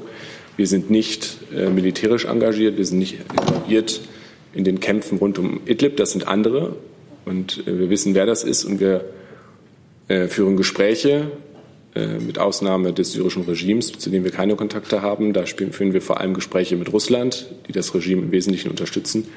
Wir 0.57 0.67
sind 0.67 0.89
nicht 0.89 1.37
militärisch 1.51 2.25
engagiert, 2.25 2.75
wir 2.75 2.83
sind 2.83 2.99
nicht 2.99 3.17
involviert 3.31 4.01
in 4.53 4.65
den 4.65 4.81
Kämpfen 4.81 5.17
rund 5.17 5.39
um 5.39 5.61
Idlib. 5.65 5.95
Das 5.95 6.11
sind 6.11 6.27
andere 6.27 6.75
und 7.23 7.65
wir 7.65 7.89
wissen, 7.89 8.13
wer 8.13 8.25
das 8.25 8.43
ist 8.43 8.65
und 8.65 8.81
wir 8.81 9.05
führen 10.27 10.57
Gespräche 10.57 11.31
mit 11.95 12.39
Ausnahme 12.39 12.91
des 12.91 13.13
syrischen 13.13 13.43
Regimes, 13.43 13.93
zu 13.93 14.09
dem 14.09 14.25
wir 14.25 14.31
keine 14.31 14.57
Kontakte 14.57 15.01
haben. 15.01 15.31
Da 15.31 15.45
führen 15.45 15.93
wir 15.93 16.01
vor 16.01 16.19
allem 16.19 16.33
Gespräche 16.33 16.75
mit 16.75 16.91
Russland, 16.91 17.47
die 17.69 17.71
das 17.71 17.95
Regime 17.95 18.23
im 18.23 18.33
Wesentlichen 18.33 18.69
unterstützen. 18.69 19.29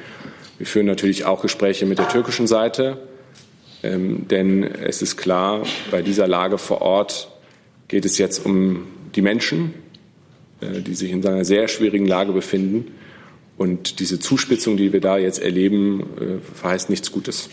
Wir 0.59 0.67
führen 0.67 0.87
natürlich 0.87 1.25
auch 1.25 1.43
Gespräche 1.43 1.87
mit 1.87 2.01
der 2.01 2.09
türkischen 2.09 2.49
Seite 2.49 2.99
ähm, 3.83 4.29
denn 4.29 4.63
es 4.65 5.03
ist 5.03 5.17
klar, 5.17 5.65
bei 5.91 6.03
dieser 6.03 6.29
Lage 6.29 6.59
vor 6.59 6.83
Ort 6.83 7.29
geht 7.89 8.05
es 8.05 8.19
jetzt 8.19 8.45
um 8.45 8.87
die 9.15 9.23
Menschen, 9.23 9.75
äh, 10.61 10.81
die 10.81 10.95
sich 10.95 11.11
in 11.11 11.27
einer 11.27 11.45
sehr 11.45 11.69
schwierigen 11.69 12.07
Lage 12.07 12.33
befinden. 12.33 12.93
Und 13.59 14.01
diese 14.01 14.19
Zuspitzung, 14.19 14.77
die 14.77 14.93
wir 14.93 15.01
da 15.01 15.19
jetzt 15.19 15.41
erleben, 15.41 16.01
äh, 16.01 16.55
verheißt 16.55 16.91
nichts 16.91 17.13
Gutes. 17.13 17.51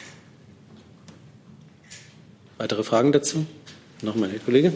Weitere 2.57 2.83
Fragen 2.83 3.11
dazu? 3.11 3.45
Nochmal, 4.01 4.29
Herr 4.31 4.39
Kollege. 4.39 4.73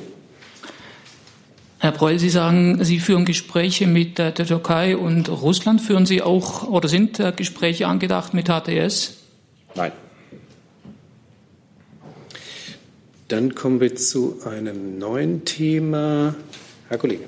Herr 1.80 1.92
Breul, 1.92 2.18
Sie 2.18 2.30
sagen, 2.30 2.84
Sie 2.84 3.00
führen 3.00 3.26
Gespräche 3.26 3.88
mit 3.88 4.18
der 4.18 4.34
Türkei 4.34 4.96
und 4.96 5.30
Russland. 5.30 5.82
Führen 5.82 6.06
Sie 6.06 6.22
auch 6.22 6.64
oder 6.68 6.88
sind 6.88 7.20
äh, 7.20 7.34
Gespräche 7.36 7.88
angedacht 7.88 8.34
mit 8.34 8.48
HTS? 8.48 9.18
Nein. 9.76 9.92
Dann 13.34 13.56
kommen 13.56 13.80
wir 13.80 13.96
zu 13.96 14.38
einem 14.46 15.00
neuen 15.00 15.44
Thema. 15.44 16.36
Herr 16.88 17.00
Kollege. 17.00 17.24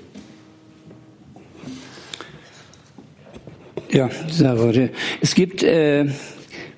Ja. 3.90 4.08
Es 5.20 5.34
gibt 5.34 5.64
äh, 5.64 6.06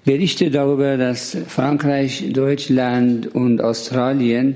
Berichte 0.05 0.49
darüber, 0.49 0.95
dass 0.95 1.35
Frankreich, 1.49 2.31
Deutschland 2.31 3.35
und 3.35 3.61
Australien 3.61 4.55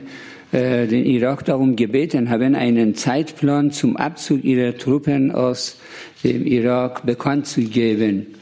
äh, 0.53 0.87
den 0.87 1.05
Irak 1.05 1.43
darum 1.43 1.75
gebeten 1.75 2.29
haben, 2.29 2.55
einen 2.55 2.95
Zeitplan 2.95 3.71
zum 3.71 3.97
Abzug 3.97 4.41
ihrer 4.45 4.77
Truppen 4.77 5.31
aus 5.31 5.81
dem 6.23 6.45
Irak 6.45 7.05
bekannt 7.05 7.45
zu 7.45 7.59
geben. 7.59 8.35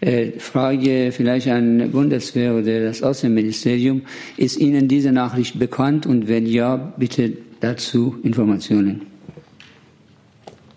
Äh, 0.00 0.32
Frage 0.38 1.12
vielleicht 1.12 1.48
an 1.48 1.90
Bundeswehr 1.92 2.54
oder 2.54 2.80
das 2.80 3.02
Außenministerium. 3.02 4.02
Ist 4.36 4.58
Ihnen 4.58 4.88
diese 4.88 5.12
Nachricht 5.12 5.58
bekannt 5.58 6.06
und 6.06 6.28
wenn 6.28 6.46
ja, 6.46 6.76
bitte 6.96 7.32
dazu 7.60 8.16
Informationen. 8.22 9.06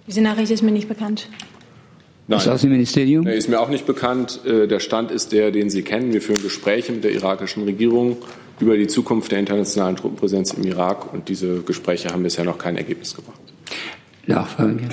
Diese 0.08 0.22
Nachricht 0.22 0.52
ist 0.52 0.62
mir 0.62 0.72
nicht 0.72 0.88
bekannt. 0.88 1.28
Nein. 2.28 2.40
Das 2.40 2.48
Außenministerium? 2.48 3.26
Nee, 3.26 3.38
ist 3.38 3.50
mir 3.50 3.60
auch 3.60 3.70
nicht 3.70 3.86
bekannt. 3.86 4.42
Äh, 4.46 4.68
der 4.68 4.80
Stand 4.80 5.12
ist 5.12 5.32
der, 5.32 5.52
den 5.52 5.70
Sie 5.70 5.84
kennen. 5.84 6.14
Wir 6.14 6.22
führen 6.22 6.42
Gespräche 6.42 6.92
mit 6.92 7.04
der 7.04 7.12
irakischen 7.12 7.64
Regierung 7.64 8.18
über 8.60 8.78
die 8.78 8.88
Zukunft 8.88 9.32
der 9.32 9.40
internationalen 9.40 9.96
Truppenpräsenz 9.96 10.54
im 10.54 10.64
Irak 10.64 11.14
und 11.14 11.30
diese 11.30 11.62
Gespräche 11.62 12.10
haben 12.10 12.24
bisher 12.24 12.46
noch 12.46 12.58
kein 12.58 12.78
Ergebnis 12.78 13.16
gebracht. 13.16 13.40
Nachfrage. 14.28 14.90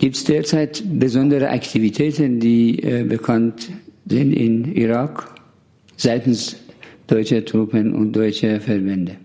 Gibt 0.00 0.16
es 0.16 0.24
derzeit 0.24 0.82
besondere 0.98 1.50
Aktivitäten, 1.50 2.40
die 2.40 2.82
äh, 2.82 3.04
bekannt 3.04 3.68
sind 4.06 4.32
in 4.32 4.74
Irak 4.74 5.28
seitens 5.98 6.56
deutscher 7.06 7.44
Truppen 7.44 7.94
und 7.94 8.12
deutscher 8.14 8.62
Verbände? 8.62 9.16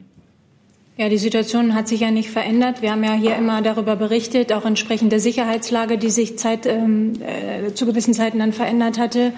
Ja, 0.98 1.08
die 1.08 1.17
Situation 1.17 1.74
hat 1.75 1.88
sich 1.88 2.01
ja 2.01 2.12
nicht 2.12 2.29
verändert. 2.29 2.82
Wir 2.82 2.91
haben 2.91 3.05
ja 3.05 3.13
hier 3.13 3.38
immer 3.38 3.62
darüber 3.62 3.96
berichtet, 3.96 4.51
auch 4.51 4.65
entsprechend 4.65 5.13
der 5.13 5.22
Sicherheitslage, 5.22 5.98
die 5.98 6.10
sich 6.10 6.38
Zeit, 6.38 6.65
ähm, 6.65 7.13
äh, 7.22 7.74
zu 7.74 7.86
gewissen 7.86 8.13
Zeiten 8.13 8.39
dann 8.39 8.51
verändert 8.51 9.00
hatte. 9.00 9.32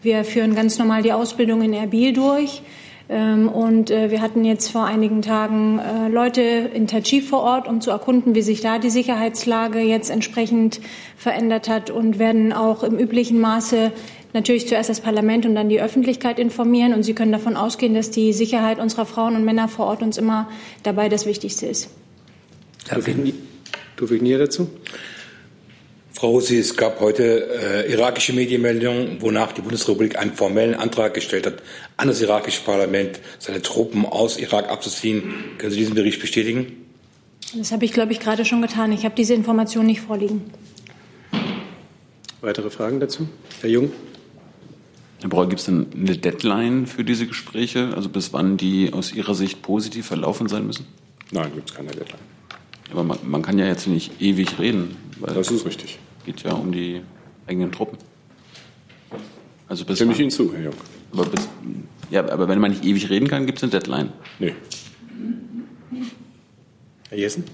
Wir 0.00 0.22
führen 0.22 0.54
ganz 0.54 0.78
normal 0.78 1.02
die 1.02 1.12
Ausbildung 1.12 1.62
in 1.62 1.72
Erbil 1.72 2.12
durch. 2.12 2.62
Ähm, 3.08 3.48
und 3.48 3.90
äh, 3.90 4.10
wir 4.10 4.22
hatten 4.22 4.44
jetzt 4.44 4.70
vor 4.70 4.84
einigen 4.84 5.20
Tagen 5.20 5.78
äh, 5.78 6.08
Leute 6.08 6.40
in 6.40 6.86
Tachi 6.86 7.20
vor 7.20 7.40
Ort, 7.40 7.68
um 7.68 7.80
zu 7.80 7.90
erkunden, 7.90 8.34
wie 8.34 8.42
sich 8.42 8.60
da 8.62 8.78
die 8.78 8.90
Sicherheitslage 8.90 9.80
jetzt 9.80 10.10
entsprechend 10.10 10.80
verändert 11.16 11.68
hat 11.68 11.90
und 11.90 12.18
werden 12.18 12.52
auch 12.52 12.82
im 12.82 12.98
üblichen 12.98 13.40
Maße 13.40 13.92
natürlich 14.32 14.68
zuerst 14.68 14.88
das 14.88 15.00
Parlament 15.00 15.44
und 15.44 15.54
dann 15.54 15.68
die 15.68 15.80
Öffentlichkeit 15.80 16.38
informieren. 16.38 16.94
Und 16.94 17.02
Sie 17.02 17.14
können 17.14 17.32
davon 17.32 17.56
ausgehen, 17.56 17.94
dass 17.94 18.10
die 18.10 18.32
Sicherheit 18.32 18.78
unserer 18.78 19.04
Frauen 19.04 19.36
und 19.36 19.44
Männer 19.44 19.68
vor 19.68 19.86
Ort 19.86 20.02
uns 20.02 20.16
immer 20.16 20.48
dabei 20.82 21.08
das 21.08 21.26
Wichtigste 21.26 21.66
ist. 21.66 21.90
Tufik 23.96 24.22
Nier 24.22 24.38
dazu? 24.38 24.68
Frau 26.24 26.30
Rossi, 26.30 26.56
es 26.56 26.74
gab 26.74 27.00
heute 27.00 27.50
äh, 27.84 27.92
irakische 27.92 28.32
Medienmeldungen, 28.32 29.20
wonach 29.20 29.52
die 29.52 29.60
Bundesrepublik 29.60 30.18
einen 30.18 30.32
formellen 30.32 30.74
Antrag 30.74 31.12
gestellt 31.12 31.44
hat, 31.44 31.62
an 31.98 32.08
das 32.08 32.22
irakische 32.22 32.62
Parlament 32.62 33.20
seine 33.38 33.60
Truppen 33.60 34.06
aus 34.06 34.38
Irak 34.38 34.70
abzuziehen. 34.70 35.34
Können 35.58 35.72
Sie 35.72 35.76
diesen 35.76 35.94
Bericht 35.94 36.22
bestätigen? 36.22 36.86
Das 37.54 37.72
habe 37.72 37.84
ich, 37.84 37.92
glaube 37.92 38.12
ich, 38.12 38.20
gerade 38.20 38.46
schon 38.46 38.62
getan. 38.62 38.90
Ich 38.92 39.04
habe 39.04 39.14
diese 39.14 39.34
Information 39.34 39.84
nicht 39.84 40.00
vorliegen. 40.00 40.50
Weitere 42.40 42.70
Fragen 42.70 43.00
dazu? 43.00 43.28
Herr 43.60 43.68
Jung. 43.68 43.92
Herr 45.20 45.28
Breuer, 45.28 45.46
gibt 45.50 45.60
es 45.60 45.66
denn 45.66 45.88
eine 45.94 46.16
Deadline 46.16 46.86
für 46.86 47.04
diese 47.04 47.26
Gespräche? 47.26 47.92
Also 47.94 48.08
bis 48.08 48.32
wann 48.32 48.56
die 48.56 48.94
aus 48.94 49.12
Ihrer 49.12 49.34
Sicht 49.34 49.60
positiv 49.60 50.06
verlaufen 50.06 50.48
sein 50.48 50.66
müssen? 50.66 50.86
Nein, 51.32 51.52
gibt 51.54 51.68
es 51.68 51.76
keine 51.76 51.90
Deadline. 51.90 52.22
Aber 52.90 53.04
man, 53.04 53.18
man, 53.26 53.42
kann 53.42 53.58
ja 53.58 53.66
jetzt 53.66 53.86
nicht 53.86 54.22
ewig 54.22 54.58
reden. 54.58 54.96
das 55.20 55.50
ist 55.50 55.66
richtig. 55.66 55.98
Es 56.24 56.26
geht 56.26 56.42
ja 56.42 56.52
um 56.54 56.72
die 56.72 57.02
eigenen 57.46 57.70
Truppen. 57.70 57.98
Also 59.68 59.84
bis 59.84 59.96
Stimme 59.96 60.14
ich 60.14 60.20
Ihnen 60.20 60.30
zu, 60.30 60.54
Herr 60.54 60.62
Jung. 60.62 60.74
Aber, 61.12 61.26
bis, 61.26 61.46
ja, 62.08 62.26
aber 62.26 62.48
wenn 62.48 62.60
man 62.60 62.70
nicht 62.70 62.82
ewig 62.82 63.10
reden 63.10 63.28
kann, 63.28 63.44
gibt 63.44 63.58
es 63.58 63.64
eine 63.64 63.72
Deadline. 63.72 64.10
Nee. 64.38 64.54
Herr 67.10 67.18
Jessen? 67.18 67.44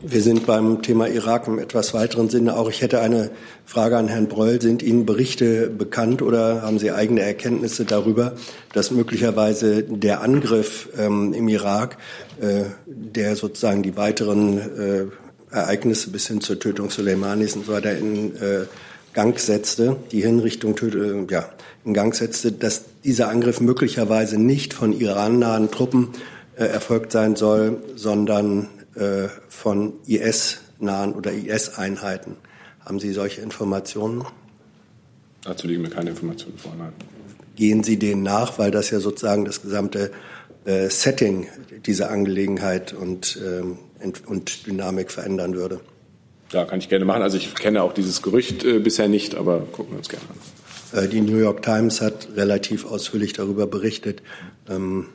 Wir 0.00 0.22
sind 0.22 0.46
beim 0.46 0.80
Thema 0.80 1.08
Irak 1.08 1.46
im 1.46 1.58
etwas 1.58 1.92
weiteren 1.92 2.30
Sinne 2.30 2.56
auch. 2.56 2.70
Ich 2.70 2.80
hätte 2.80 3.02
eine 3.02 3.30
Frage 3.66 3.98
an 3.98 4.08
Herrn 4.08 4.28
Breul. 4.28 4.62
Sind 4.62 4.82
Ihnen 4.82 5.04
Berichte 5.04 5.68
bekannt 5.68 6.22
oder 6.22 6.62
haben 6.62 6.78
Sie 6.78 6.92
eigene 6.92 7.20
Erkenntnisse 7.20 7.84
darüber, 7.84 8.32
dass 8.72 8.90
möglicherweise 8.90 9.82
der 9.82 10.22
Angriff 10.22 10.88
ähm, 10.96 11.34
im 11.34 11.48
Irak, 11.48 11.98
äh, 12.40 12.62
der 12.86 13.36
sozusagen 13.36 13.82
die 13.82 13.98
weiteren 13.98 14.58
äh, 14.58 15.04
Ereignisse 15.50 16.10
bis 16.10 16.28
hin 16.28 16.40
zur 16.40 16.58
Tötung 16.58 16.90
Soleimanis 16.90 17.56
und 17.56 17.66
so 17.66 17.72
weiter 17.72 17.96
in 17.96 18.36
äh, 18.36 18.66
Gang 19.12 19.38
setzte, 19.38 19.96
die 20.12 20.22
Hinrichtung 20.22 20.76
äh, 20.78 21.26
ja, 21.32 21.48
in 21.84 21.94
Gang 21.94 22.14
setzte, 22.14 22.52
dass 22.52 22.84
dieser 23.04 23.28
Angriff 23.28 23.60
möglicherweise 23.60 24.38
nicht 24.38 24.72
von 24.72 24.92
irannahen 24.92 25.70
Truppen 25.70 26.10
äh, 26.56 26.64
erfolgt 26.64 27.10
sein 27.12 27.36
soll, 27.36 27.82
sondern 27.96 28.68
äh, 28.94 29.28
von 29.48 29.94
IS-nahen 30.06 31.14
oder 31.14 31.32
IS-Einheiten. 31.32 32.36
Haben 32.84 33.00
Sie 33.00 33.12
solche 33.12 33.40
Informationen? 33.40 34.24
Dazu 35.42 35.66
liegen 35.66 35.82
mir 35.82 35.90
keine 35.90 36.10
Informationen 36.10 36.58
vor. 36.58 36.74
Nein. 36.76 36.92
Gehen 37.56 37.82
Sie 37.82 37.98
denen 37.98 38.22
nach, 38.22 38.58
weil 38.58 38.70
das 38.70 38.90
ja 38.90 39.00
sozusagen 39.00 39.44
das 39.44 39.62
gesamte 39.62 40.12
äh, 40.64 40.88
Setting 40.88 41.48
dieser 41.86 42.10
Angelegenheit 42.10 42.92
und, 42.92 43.38
ähm, 43.44 43.78
und 44.26 44.66
Dynamik 44.66 45.10
verändern 45.10 45.54
würde? 45.54 45.80
Ja, 46.52 46.64
kann 46.64 46.80
ich 46.80 46.88
gerne 46.88 47.04
machen. 47.04 47.22
Also 47.22 47.36
ich 47.36 47.54
kenne 47.54 47.82
auch 47.82 47.92
dieses 47.92 48.22
Gerücht 48.22 48.64
äh, 48.64 48.78
bisher 48.78 49.08
nicht, 49.08 49.36
aber 49.36 49.60
gucken 49.60 49.92
wir 49.92 49.98
uns 49.98 50.08
gerne 50.08 50.24
an. 50.28 51.04
Äh, 51.04 51.08
die 51.08 51.20
New 51.20 51.36
York 51.36 51.62
Times 51.62 52.00
hat 52.00 52.28
relativ 52.34 52.86
ausführlich 52.86 53.32
darüber 53.32 53.66
berichtet, 53.66 54.22
ähm, 54.68 55.06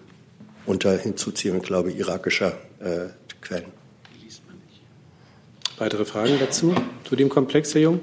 unter 0.66 0.98
Hinzuziehung, 0.98 1.62
glaube 1.62 1.92
ich, 1.92 2.00
irakischer 2.00 2.58
äh, 2.80 3.08
Quellen. 3.42 3.66
Weitere 5.78 6.06
Fragen 6.06 6.40
dazu, 6.40 6.74
zu 7.04 7.18
dem 7.18 7.28
Komplex, 7.28 7.74
Herr 7.74 7.82
Jung? 7.82 8.00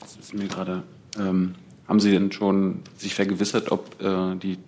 Das 0.00 0.16
ist 0.16 0.34
mir 0.34 0.46
gerade. 0.46 0.84
Ähm, 1.18 1.56
haben 1.88 1.98
Sie 1.98 2.12
denn 2.12 2.30
schon 2.30 2.80
sich 2.96 3.14
vergewissert, 3.14 3.72
ob 3.72 4.00
äh, 4.00 4.36
die 4.36 4.58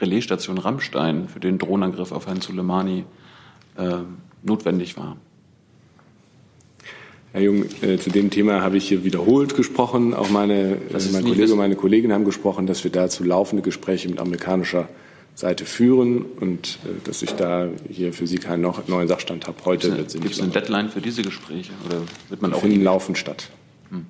Relaisstation 0.00 0.58
Rammstein 0.58 1.28
für 1.28 1.40
den 1.40 1.58
Drohnenangriff 1.58 2.12
auf 2.12 2.26
Herrn 2.26 2.40
Soleimani 2.40 3.04
äh, 3.76 3.98
notwendig 4.42 4.96
war? 4.96 5.16
Herr 7.32 7.42
Jung, 7.42 7.64
äh, 7.82 7.96
zu 7.96 8.10
dem 8.10 8.30
Thema 8.30 8.60
habe 8.60 8.76
ich 8.76 8.88
hier 8.88 9.04
wiederholt 9.04 9.54
gesprochen. 9.54 10.14
Auch 10.14 10.30
meine, 10.30 10.78
also 10.92 11.12
mein 11.12 11.24
Kollege 11.24 11.52
und 11.52 11.58
meine 11.58 11.76
Kollegin 11.76 12.12
haben 12.12 12.24
gesprochen, 12.24 12.66
dass 12.66 12.82
wir 12.82 12.90
dazu 12.90 13.22
laufende 13.22 13.62
Gespräche 13.62 14.08
mit 14.08 14.18
amerikanischer 14.18 14.88
Seite 15.36 15.64
führen 15.64 16.22
und 16.22 16.80
äh, 16.84 16.88
dass 17.04 17.22
ich 17.22 17.32
da 17.32 17.68
hier 17.88 18.12
für 18.12 18.26
Sie 18.26 18.38
keinen 18.38 18.62
noch, 18.62 18.88
neuen 18.88 19.06
Sachstand 19.06 19.46
habe. 19.46 19.58
Heute 19.64 19.96
wird 19.96 20.12
Gibt 20.12 20.32
es 20.32 20.40
eine 20.40 20.50
Deadline 20.50 20.88
für 20.88 21.00
diese 21.00 21.22
Gespräche 21.22 21.70
oder 21.86 22.02
wird 22.28 22.42
man 22.42 22.52
auch 22.52 22.62
finden 22.62 22.82
laufend 22.82 23.16
statt? 23.16 23.48
Hm. 23.90 24.06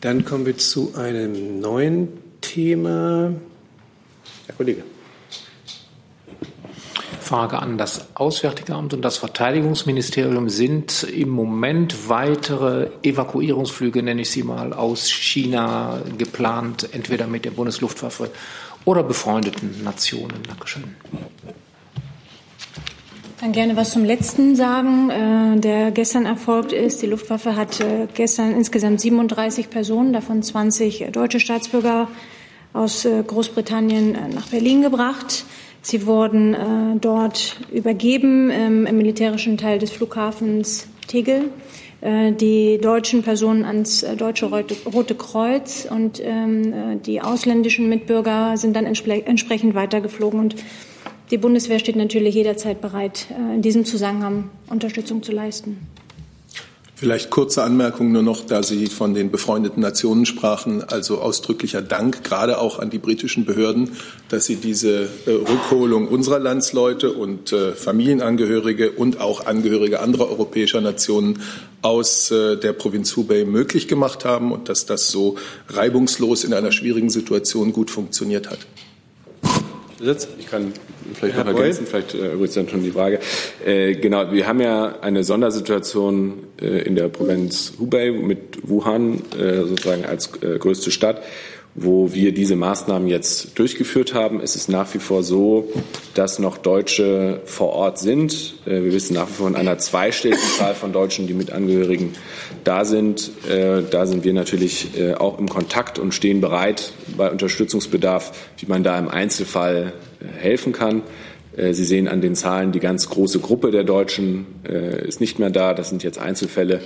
Dann 0.00 0.24
kommen 0.24 0.46
wir 0.46 0.56
zu 0.56 0.94
einem 0.94 1.60
neuen 1.60 2.08
Thema. 2.40 3.32
Herr 4.46 4.54
Kollege. 4.56 4.84
Frage 7.20 7.58
an 7.58 7.76
das 7.76 8.06
Auswärtige 8.14 8.74
Amt 8.74 8.94
und 8.94 9.02
das 9.02 9.18
Verteidigungsministerium. 9.18 10.48
Sind 10.48 11.02
im 11.02 11.28
Moment 11.28 12.08
weitere 12.08 12.88
Evakuierungsflüge, 13.02 14.02
nenne 14.02 14.22
ich 14.22 14.30
sie 14.30 14.42
mal, 14.42 14.72
aus 14.72 15.10
China 15.10 16.00
geplant, 16.16 16.88
entweder 16.92 17.26
mit 17.26 17.44
der 17.44 17.50
Bundesluftwaffe 17.50 18.30
oder 18.86 19.02
befreundeten 19.02 19.84
Nationen? 19.84 20.42
Dankeschön. 20.48 20.96
Dann 23.40 23.52
gerne 23.52 23.76
was 23.76 23.92
zum 23.92 24.04
letzten 24.04 24.56
sagen, 24.56 25.10
äh, 25.10 25.60
der 25.60 25.92
gestern 25.92 26.26
erfolgt 26.26 26.72
ist. 26.72 27.02
Die 27.02 27.06
Luftwaffe 27.06 27.54
hat 27.54 27.80
äh, 27.80 28.08
gestern 28.12 28.52
insgesamt 28.52 29.00
37 29.00 29.70
Personen, 29.70 30.12
davon 30.12 30.42
20 30.42 31.06
deutsche 31.12 31.38
Staatsbürger 31.38 32.08
aus 32.72 33.04
äh, 33.04 33.22
Großbritannien 33.24 34.16
nach 34.34 34.48
Berlin 34.48 34.82
gebracht. 34.82 35.44
Sie 35.82 36.06
wurden 36.06 36.98
dort 37.00 37.60
übergeben 37.72 38.50
im 38.50 38.82
militärischen 38.82 39.56
Teil 39.56 39.78
des 39.78 39.92
Flughafens 39.92 40.88
Tegel. 41.06 41.50
Die 42.02 42.78
deutschen 42.82 43.22
Personen 43.22 43.64
ans 43.64 44.04
Deutsche 44.16 44.46
Rote, 44.46 45.14
Kreuz 45.14 45.88
und 45.88 46.20
ähm, 46.22 46.72
äh, 46.72 46.96
die 46.96 47.20
ausländischen 47.20 47.88
Mitbürger 47.88 48.56
sind 48.56 48.76
dann 48.76 48.86
entsprechend 48.86 49.74
weitergeflogen. 49.74 50.38
Und 50.38 50.56
die 51.30 51.38
Bundeswehr 51.38 51.78
steht 51.78 51.96
natürlich 51.96 52.34
jederzeit 52.34 52.80
bereit, 52.80 53.26
äh, 53.30 53.54
in 53.54 53.62
diesem 53.62 53.84
Zusammenhang 53.84 54.50
Unterstützung 54.68 55.22
zu 55.22 55.32
leisten. 55.32 55.78
Vielleicht 56.94 57.30
kurze 57.30 57.62
Anmerkung 57.62 58.10
nur 58.10 58.24
noch, 58.24 58.44
da 58.44 58.64
Sie 58.64 58.88
von 58.88 59.14
den 59.14 59.30
befreundeten 59.30 59.80
Nationen 59.80 60.26
sprachen. 60.26 60.82
Also 60.82 61.20
ausdrücklicher 61.20 61.80
Dank, 61.80 62.24
gerade 62.24 62.58
auch 62.58 62.80
an 62.80 62.90
die 62.90 62.98
britischen 62.98 63.44
Behörden, 63.44 63.92
dass 64.30 64.46
sie 64.46 64.56
diese 64.56 65.02
äh, 65.26 65.30
Rückholung 65.30 66.08
unserer 66.08 66.40
Landsleute 66.40 67.12
und 67.12 67.52
äh, 67.52 67.72
Familienangehörige 67.72 68.90
und 68.90 69.20
auch 69.20 69.46
Angehörige 69.46 70.00
anderer 70.00 70.28
europäischer 70.28 70.80
Nationen 70.80 71.40
aus 71.80 72.28
der 72.30 72.72
Provinz 72.72 73.16
Hubei 73.16 73.44
möglich 73.44 73.86
gemacht 73.86 74.24
haben 74.24 74.50
und 74.50 74.68
dass 74.68 74.84
das 74.84 75.12
so 75.12 75.36
reibungslos 75.68 76.42
in 76.42 76.52
einer 76.52 76.72
schwierigen 76.72 77.08
Situation 77.08 77.72
gut 77.72 77.92
funktioniert 77.92 78.50
hat. 78.50 78.58
Ich 80.00 80.46
kann 80.46 80.72
vielleicht 81.14 81.36
Herr 81.36 81.44
noch 81.44 81.58
ergänzen, 81.58 81.84
Boy. 81.84 81.90
vielleicht 81.90 82.14
äh, 82.14 82.32
übrigens 82.32 82.54
dann 82.54 82.68
schon 82.68 82.84
die 82.84 82.90
Frage. 82.90 83.18
Äh, 83.64 83.94
genau, 83.94 84.30
wir 84.30 84.46
haben 84.46 84.60
ja 84.60 85.00
eine 85.00 85.24
Sondersituation 85.24 86.44
äh, 86.60 86.82
in 86.82 86.94
der 86.94 87.08
Provinz 87.08 87.72
Hubei 87.80 88.12
mit 88.12 88.68
Wuhan 88.68 89.22
äh, 89.38 89.62
sozusagen 89.64 90.04
als 90.04 90.30
äh, 90.42 90.58
größte 90.58 90.90
Stadt 90.90 91.22
wo 91.80 92.12
wir 92.12 92.32
diese 92.32 92.56
Maßnahmen 92.56 93.08
jetzt 93.08 93.58
durchgeführt 93.58 94.14
haben. 94.14 94.40
Es 94.40 94.56
ist 94.56 94.68
nach 94.68 94.92
wie 94.94 94.98
vor 94.98 95.22
so, 95.22 95.68
dass 96.14 96.38
noch 96.38 96.58
Deutsche 96.58 97.40
vor 97.44 97.70
Ort 97.70 97.98
sind. 97.98 98.54
Äh, 98.66 98.82
wir 98.82 98.92
wissen 98.92 99.14
nach 99.14 99.28
wie 99.28 99.32
vor 99.32 99.46
von 99.46 99.56
einer 99.56 99.78
zweistelligen 99.78 100.42
Zahl 100.58 100.74
von 100.74 100.92
Deutschen, 100.92 101.26
die 101.26 101.34
mit 101.34 101.52
Angehörigen 101.52 102.14
da 102.64 102.84
sind. 102.84 103.30
Äh, 103.48 103.82
da 103.88 104.06
sind 104.06 104.24
wir 104.24 104.32
natürlich 104.32 104.98
äh, 104.98 105.14
auch 105.14 105.38
im 105.38 105.48
Kontakt 105.48 105.98
und 105.98 106.12
stehen 106.12 106.40
bereit 106.40 106.92
bei 107.16 107.30
Unterstützungsbedarf, 107.30 108.32
wie 108.58 108.66
man 108.66 108.82
da 108.82 108.98
im 108.98 109.08
Einzelfall 109.08 109.92
helfen 110.36 110.72
kann. 110.72 111.02
Sie 111.56 111.84
sehen 111.84 112.06
an 112.06 112.20
den 112.20 112.36
Zahlen, 112.36 112.70
die 112.70 112.78
ganz 112.78 113.08
große 113.08 113.40
Gruppe 113.40 113.72
der 113.72 113.82
Deutschen 113.82 114.46
ist 114.62 115.20
nicht 115.20 115.40
mehr 115.40 115.50
da. 115.50 115.74
Das 115.74 115.88
sind 115.88 116.04
jetzt 116.04 116.18
Einzelfälle 116.18 116.80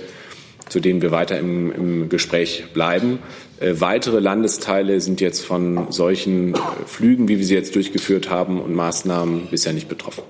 zu 0.69 0.79
denen 0.79 1.01
wir 1.01 1.11
weiter 1.11 1.37
im, 1.39 1.71
im 1.71 2.09
Gespräch 2.09 2.65
bleiben. 2.73 3.19
Äh, 3.59 3.75
weitere 3.79 4.19
Landesteile 4.19 4.99
sind 5.01 5.21
jetzt 5.21 5.45
von 5.45 5.91
solchen 5.91 6.53
äh, 6.53 6.57
Flügen, 6.85 7.27
wie 7.27 7.39
wir 7.39 7.45
sie 7.45 7.55
jetzt 7.55 7.75
durchgeführt 7.75 8.29
haben, 8.29 8.61
und 8.61 8.73
Maßnahmen 8.73 9.47
bisher 9.47 9.73
nicht 9.73 9.89
betroffen. 9.89 10.23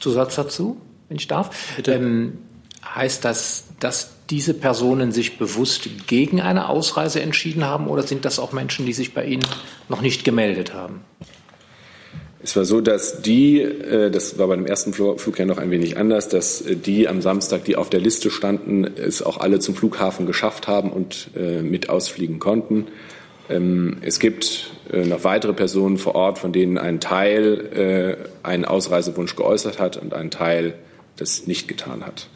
Zusatz 0.00 0.34
dazu, 0.36 0.76
wenn 1.08 1.16
ich 1.16 1.28
darf. 1.28 1.50
Ähm, 1.86 2.38
heißt 2.94 3.24
das, 3.24 3.64
dass 3.80 4.10
diese 4.30 4.54
Personen 4.54 5.12
sich 5.12 5.38
bewusst 5.38 5.88
gegen 6.06 6.40
eine 6.40 6.68
Ausreise 6.68 7.20
entschieden 7.20 7.64
haben 7.64 7.86
oder 7.86 8.02
sind 8.02 8.24
das 8.24 8.38
auch 8.38 8.52
Menschen, 8.52 8.86
die 8.86 8.92
sich 8.92 9.14
bei 9.14 9.24
Ihnen 9.24 9.44
noch 9.88 10.00
nicht 10.00 10.24
gemeldet 10.24 10.74
haben? 10.74 11.02
Es 12.42 12.54
war 12.54 12.64
so, 12.64 12.80
dass 12.80 13.22
die, 13.22 13.60
äh, 13.60 14.10
das 14.10 14.38
war 14.38 14.48
bei 14.48 14.56
dem 14.56 14.66
ersten 14.66 14.92
Flug 14.92 15.38
ja 15.38 15.46
noch 15.46 15.58
ein 15.58 15.70
wenig 15.70 15.96
anders, 15.96 16.28
dass 16.28 16.60
äh, 16.60 16.76
die 16.76 17.08
am 17.08 17.22
Samstag, 17.22 17.64
die 17.64 17.76
auf 17.76 17.88
der 17.88 18.00
Liste 18.00 18.30
standen, 18.30 18.84
es 18.84 19.22
auch 19.22 19.38
alle 19.38 19.58
zum 19.58 19.74
Flughafen 19.74 20.26
geschafft 20.26 20.68
haben 20.68 20.90
und 20.90 21.30
äh, 21.34 21.62
mit 21.62 21.88
ausfliegen 21.88 22.38
konnten. 22.38 22.88
Ähm, 23.48 23.98
es 24.00 24.18
gibt 24.18 24.72
noch 24.92 25.24
weitere 25.24 25.52
Personen 25.52 25.98
vor 25.98 26.14
Ort, 26.14 26.38
von 26.38 26.52
denen 26.52 26.78
ein 26.78 27.00
Teil 27.00 28.28
einen 28.44 28.64
Ausreisewunsch 28.64 29.34
geäußert 29.34 29.80
hat 29.80 29.96
und 29.96 30.14
ein 30.14 30.30
Teil 30.30 30.74
das 31.16 31.48
nicht 31.48 31.66
getan 31.66 32.06
hat. 32.06 32.28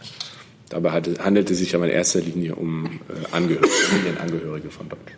Dabei 0.69 0.91
handelte 0.91 1.53
es 1.53 1.61
sich 1.61 1.77
aber 1.77 1.85
in 1.85 1.93
erster 1.93 2.21
Linie 2.21 2.57
um 2.57 2.99
Angehörige, 3.31 3.69
Familienangehörige 3.69 4.71
von 4.71 4.89
Deutschen. 4.89 5.17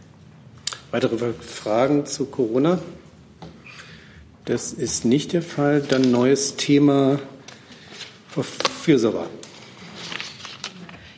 Weitere 0.91 1.33
Fragen 1.41 2.05
zu 2.05 2.27
Corona? 2.27 2.81
Das 4.45 4.73
ist 4.73 5.05
nicht 5.05 5.33
der 5.33 5.43
Fall. 5.43 5.83
Dann 5.83 6.11
neues 6.11 6.57
Thema. 6.57 7.21
Frau 8.29 8.43
Fürserer. 8.43 9.27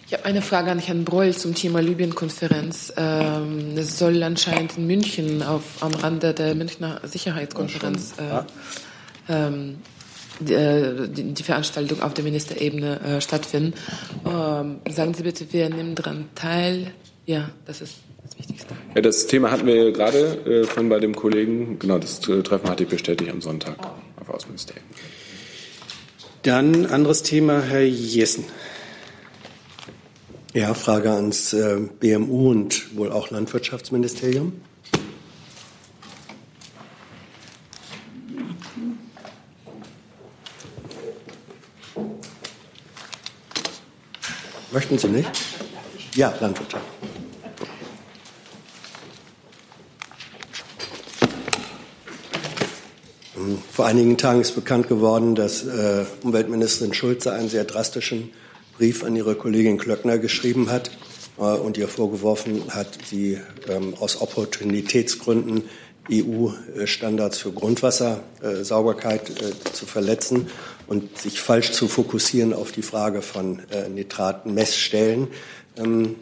Ich 0.07 0.13
habe 0.13 0.25
eine 0.25 0.43
Frage 0.43 0.71
an 0.71 0.79
Herrn 0.79 1.05
Breul 1.05 1.35
zum 1.35 1.55
Thema 1.55 1.81
Libyen-Konferenz. 1.81 2.93
Ähm, 2.97 3.77
es 3.77 3.99
soll 3.99 4.23
anscheinend 4.23 4.77
in 4.77 4.87
München 4.87 5.43
auf, 5.43 5.63
am 5.81 5.95
Rande 5.95 6.35
der 6.35 6.55
Münchner 6.55 7.01
Sicherheitskonferenz 7.05 8.15
äh, 8.19 9.33
ähm, 9.33 9.77
die, 10.41 10.53
äh, 10.53 11.09
die, 11.09 11.43
Veranstaltung 11.43 12.03
auf 12.03 12.15
der 12.15 12.25
Ministerebene 12.25 13.01
äh, 13.01 13.21
stattfinden. 13.21 13.75
Ähm, 14.27 14.81
sagen 14.91 15.15
Sie 15.15 15.23
bitte, 15.23 15.53
wir 15.53 15.71
nehmen 15.71 15.95
daran 15.95 16.29
teil. 16.35 16.93
Ja, 17.27 17.51
das 17.65 17.81
ist 17.81 17.95
Wichtigste. 18.45 18.75
Ja, 18.95 19.01
das 19.01 19.27
Thema 19.27 19.51
hatten 19.51 19.67
wir 19.67 19.93
gerade 19.93 20.19
äh, 20.19 20.65
von 20.65 20.89
bei 20.89 21.01
dem 21.01 21.15
Kollegen. 21.15 21.79
Genau, 21.79 21.99
das 21.99 22.21
Treffen 22.21 22.69
hatte 22.69 22.85
ich 22.85 22.89
bestätigt 22.89 23.31
am 23.31 23.41
Sonntag 23.41 23.77
auf 24.21 24.29
Außenministerium. 24.29 24.85
Dann 26.43 26.87
anderes 26.87 27.23
Thema, 27.23 27.63
Herr 27.63 27.85
Jessen. 27.85 28.45
Ja, 30.53 30.75
Frage 30.75 31.11
ans 31.11 31.53
äh, 31.55 31.81
BMU 31.99 32.51
und 32.51 32.97
wohl 32.97 33.11
auch 33.11 33.31
Landwirtschaftsministerium. 33.31 34.53
Möchten 44.71 44.99
Sie 44.99 45.09
nicht? 45.09 45.31
Ja, 46.15 46.35
Landwirtschaft. 46.41 46.94
Vor 53.75 53.87
einigen 53.87 54.17
Tagen 54.17 54.41
ist 54.41 54.55
bekannt 54.55 54.87
geworden, 54.87 55.35
dass 55.35 55.67
äh, 55.67 56.05
Umweltministerin 56.23 56.95
Schulze 56.95 57.33
einen 57.33 57.49
sehr 57.49 57.65
drastischen 57.65 58.31
Brief 58.79 59.03
an 59.03 59.17
ihre 59.17 59.35
Kollegin 59.35 59.79
Klöckner 59.79 60.19
geschrieben 60.19 60.71
hat 60.71 60.93
äh, 61.39 61.41
und 61.41 61.77
ihr 61.77 61.89
vorgeworfen 61.89 62.63
hat, 62.71 62.87
sie 63.11 63.41
ähm, 63.69 63.95
aus 63.99 64.21
Opportunitätsgründen 64.21 65.65
EU-Standards 66.09 67.39
für 67.39 67.51
Grundwassersauberkeit 67.51 69.31
äh, 69.31 69.73
zu 69.73 69.87
verletzen 69.87 70.47
und 70.87 71.19
sich 71.19 71.41
falsch 71.41 71.73
zu 71.73 71.89
fokussieren 71.89 72.53
auf 72.53 72.71
die 72.71 72.83
Frage 72.83 73.23
von 73.23 73.59
äh, 73.73 73.89
Nitratmessstellen. 73.89 75.27
Ähm, 75.77 76.15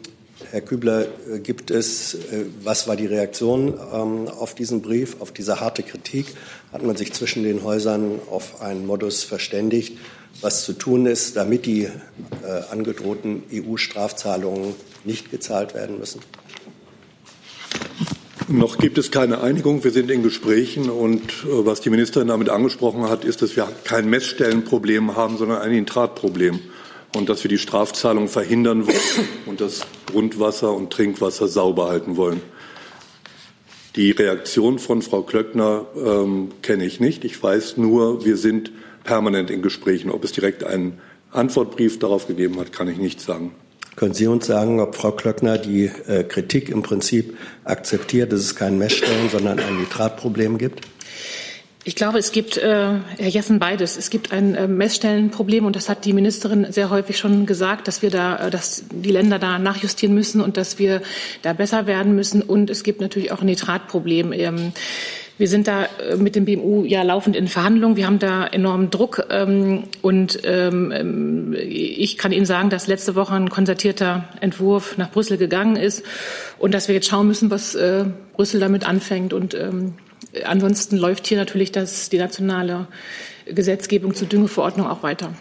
Herr 0.51 0.61
Kübler, 0.61 1.05
äh, 1.31 1.39
gibt 1.39 1.71
es, 1.71 2.15
äh, 2.15 2.45
was 2.63 2.87
war 2.87 2.95
die 2.95 3.05
Reaktion 3.05 3.73
ähm, 3.93 4.27
auf 4.27 4.55
diesen 4.55 4.81
Brief, 4.81 5.17
auf 5.19 5.31
diese 5.31 5.59
harte 5.59 5.83
Kritik? 5.83 6.27
Hat 6.71 6.83
man 6.83 6.95
sich 6.95 7.13
zwischen 7.13 7.43
den 7.43 7.63
Häusern 7.63 8.19
auf 8.29 8.61
einen 8.61 8.85
Modus 8.85 9.23
verständigt? 9.23 9.97
was 10.41 10.65
zu 10.65 10.73
tun 10.73 11.05
ist, 11.05 11.35
damit 11.35 11.65
die 11.65 11.83
äh, 11.83 11.89
angedrohten 12.71 13.43
EU-Strafzahlungen 13.51 14.75
nicht 15.03 15.31
gezahlt 15.31 15.73
werden 15.73 15.99
müssen? 15.99 16.21
Noch 18.49 18.77
gibt 18.77 18.97
es 18.97 19.09
keine 19.09 19.41
Einigung. 19.41 19.83
Wir 19.83 19.91
sind 19.91 20.11
in 20.11 20.21
Gesprächen. 20.21 20.89
Und 20.89 21.45
was 21.47 21.79
die 21.79 21.89
Ministerin 21.89 22.27
damit 22.27 22.49
angesprochen 22.49 23.09
hat, 23.09 23.23
ist, 23.23 23.41
dass 23.41 23.55
wir 23.55 23.71
kein 23.85 24.09
Messstellenproblem 24.09 25.15
haben, 25.15 25.37
sondern 25.37 25.61
ein 25.61 25.71
Nitratproblem. 25.71 26.59
Und 27.15 27.29
dass 27.29 27.43
wir 27.43 27.49
die 27.49 27.57
Strafzahlung 27.57 28.27
verhindern 28.27 28.87
wollen 28.87 29.27
und 29.45 29.61
das 29.61 29.85
Grundwasser 30.07 30.73
und 30.73 30.91
Trinkwasser 30.91 31.47
sauber 31.47 31.89
halten 31.89 32.17
wollen. 32.17 32.41
Die 33.95 34.09
Reaktion 34.09 34.79
von 34.79 35.03
Frau 35.03 35.21
Klöckner 35.21 35.85
ähm, 35.95 36.49
kenne 36.63 36.85
ich 36.85 36.99
nicht. 36.99 37.23
Ich 37.23 37.41
weiß 37.41 37.77
nur, 37.77 38.25
wir 38.25 38.37
sind 38.37 38.71
permanent 39.03 39.51
in 39.51 39.61
Gesprächen. 39.61 40.09
Ob 40.09 40.23
es 40.23 40.31
direkt 40.31 40.63
einen 40.63 40.99
Antwortbrief 41.31 41.99
darauf 41.99 42.27
gegeben 42.27 42.59
hat, 42.59 42.71
kann 42.71 42.87
ich 42.87 42.97
nicht 42.97 43.21
sagen. 43.21 43.53
Können 43.95 44.15
Sie 44.15 44.25
uns 44.25 44.47
sagen, 44.47 44.79
ob 44.79 44.95
Frau 44.95 45.11
Klöckner 45.11 45.59
die 45.59 45.85
äh, 46.07 46.23
Kritik 46.23 46.69
im 46.69 46.81
Prinzip 46.81 47.37
akzeptiert, 47.63 48.31
dass 48.31 48.39
es 48.39 48.55
kein 48.55 48.79
Messstellen, 48.79 49.29
sondern 49.29 49.59
ein 49.59 49.77
Nitratproblem 49.77 50.57
gibt? 50.57 50.87
Ich 51.85 51.95
glaube, 51.95 52.17
es 52.17 52.31
gibt, 52.31 52.55
äh, 52.57 52.63
Herr 53.17 53.27
Jessen, 53.27 53.59
beides. 53.59 53.97
Es 53.97 54.09
gibt 54.09 54.31
ein 54.31 54.55
äh, 54.55 54.69
Messstellenproblem 54.69 55.65
und 55.65 55.75
das 55.75 55.89
hat 55.89 56.05
die 56.05 56.13
Ministerin 56.13 56.71
sehr 56.71 56.89
häufig 56.89 57.17
schon 57.17 57.45
gesagt, 57.45 57.89
dass 57.89 58.01
wir 58.01 58.09
da, 58.09 58.47
äh, 58.47 58.49
dass 58.49 58.85
die 58.89 59.11
Länder 59.11 59.37
da 59.37 59.59
nachjustieren 59.59 60.15
müssen 60.15 60.39
und 60.39 60.55
dass 60.55 60.79
wir 60.79 61.01
da 61.41 61.51
besser 61.51 61.85
werden 61.85 62.15
müssen. 62.15 62.41
Und 62.41 62.69
es 62.69 62.83
gibt 62.83 63.01
natürlich 63.01 63.33
auch 63.33 63.41
ein 63.41 63.47
Nitratproblem. 63.47 64.31
Ähm, 64.31 64.71
wir 65.37 65.49
sind 65.49 65.67
da 65.67 65.83
äh, 65.83 66.15
mit 66.15 66.37
dem 66.37 66.45
BMU 66.45 66.85
ja 66.85 67.03
laufend 67.03 67.35
in 67.35 67.49
Verhandlungen. 67.49 67.97
Wir 67.97 68.07
haben 68.07 68.19
da 68.19 68.47
enormen 68.47 68.89
Druck. 68.89 69.25
Ähm, 69.29 69.83
und 70.01 70.39
ähm, 70.45 70.93
ähm, 70.95 71.53
ich 71.59 72.17
kann 72.17 72.31
Ihnen 72.31 72.45
sagen, 72.45 72.69
dass 72.69 72.87
letzte 72.87 73.15
Woche 73.15 73.33
ein 73.33 73.49
konzertierter 73.49 74.29
Entwurf 74.39 74.97
nach 74.97 75.11
Brüssel 75.11 75.37
gegangen 75.37 75.75
ist 75.75 76.05
und 76.59 76.73
dass 76.73 76.87
wir 76.87 76.95
jetzt 76.95 77.09
schauen 77.09 77.27
müssen, 77.27 77.51
was 77.51 77.75
äh, 77.75 78.05
Brüssel 78.31 78.61
damit 78.61 78.87
anfängt. 78.87 79.33
Und 79.33 79.53
ansonsten 80.43 80.97
läuft 80.97 81.27
hier 81.27 81.37
natürlich 81.37 81.71
das, 81.71 82.09
die 82.09 82.17
nationale 82.17 82.87
Gesetzgebung 83.45 84.13
zur 84.13 84.27
Düngeverordnung 84.27 84.87
auch 84.87 85.03
weiter. 85.03 85.33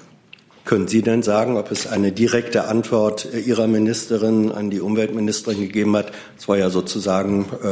Können 0.65 0.87
Sie 0.87 1.03
denn 1.03 1.23
sagen, 1.23 1.57
ob 1.57 1.73
es 1.73 1.87
eine 1.89 2.13
direkte 2.13 2.69
Antwort 2.69 3.27
Ihrer 3.35 3.67
Ministerin 3.67 4.53
an 4.53 4.71
die 4.71 4.81
Umweltministerin 4.81 5.61
gegeben 5.61 5.97
hat? 5.97 6.13
Es 6.39 6.47
war 6.47 6.57
ja 6.57 6.71
sozusagen 6.71 7.47
äh, 7.63 7.67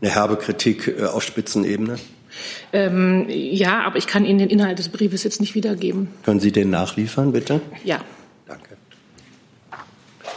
eine 0.00 0.14
herbe 0.14 0.36
Kritik 0.36 0.86
äh, 0.86 1.04
auf 1.06 1.24
Spitzenebene? 1.24 1.96
Ähm, 2.72 3.26
ja, 3.28 3.82
aber 3.82 3.96
ich 3.96 4.06
kann 4.06 4.24
Ihnen 4.24 4.38
den 4.38 4.48
Inhalt 4.48 4.78
des 4.78 4.90
Briefes 4.90 5.24
jetzt 5.24 5.40
nicht 5.40 5.56
wiedergeben. 5.56 6.08
Können 6.24 6.38
Sie 6.38 6.52
den 6.52 6.70
nachliefern, 6.70 7.32
bitte? 7.32 7.60
Ja. 7.84 8.00
Danke. 8.46 8.76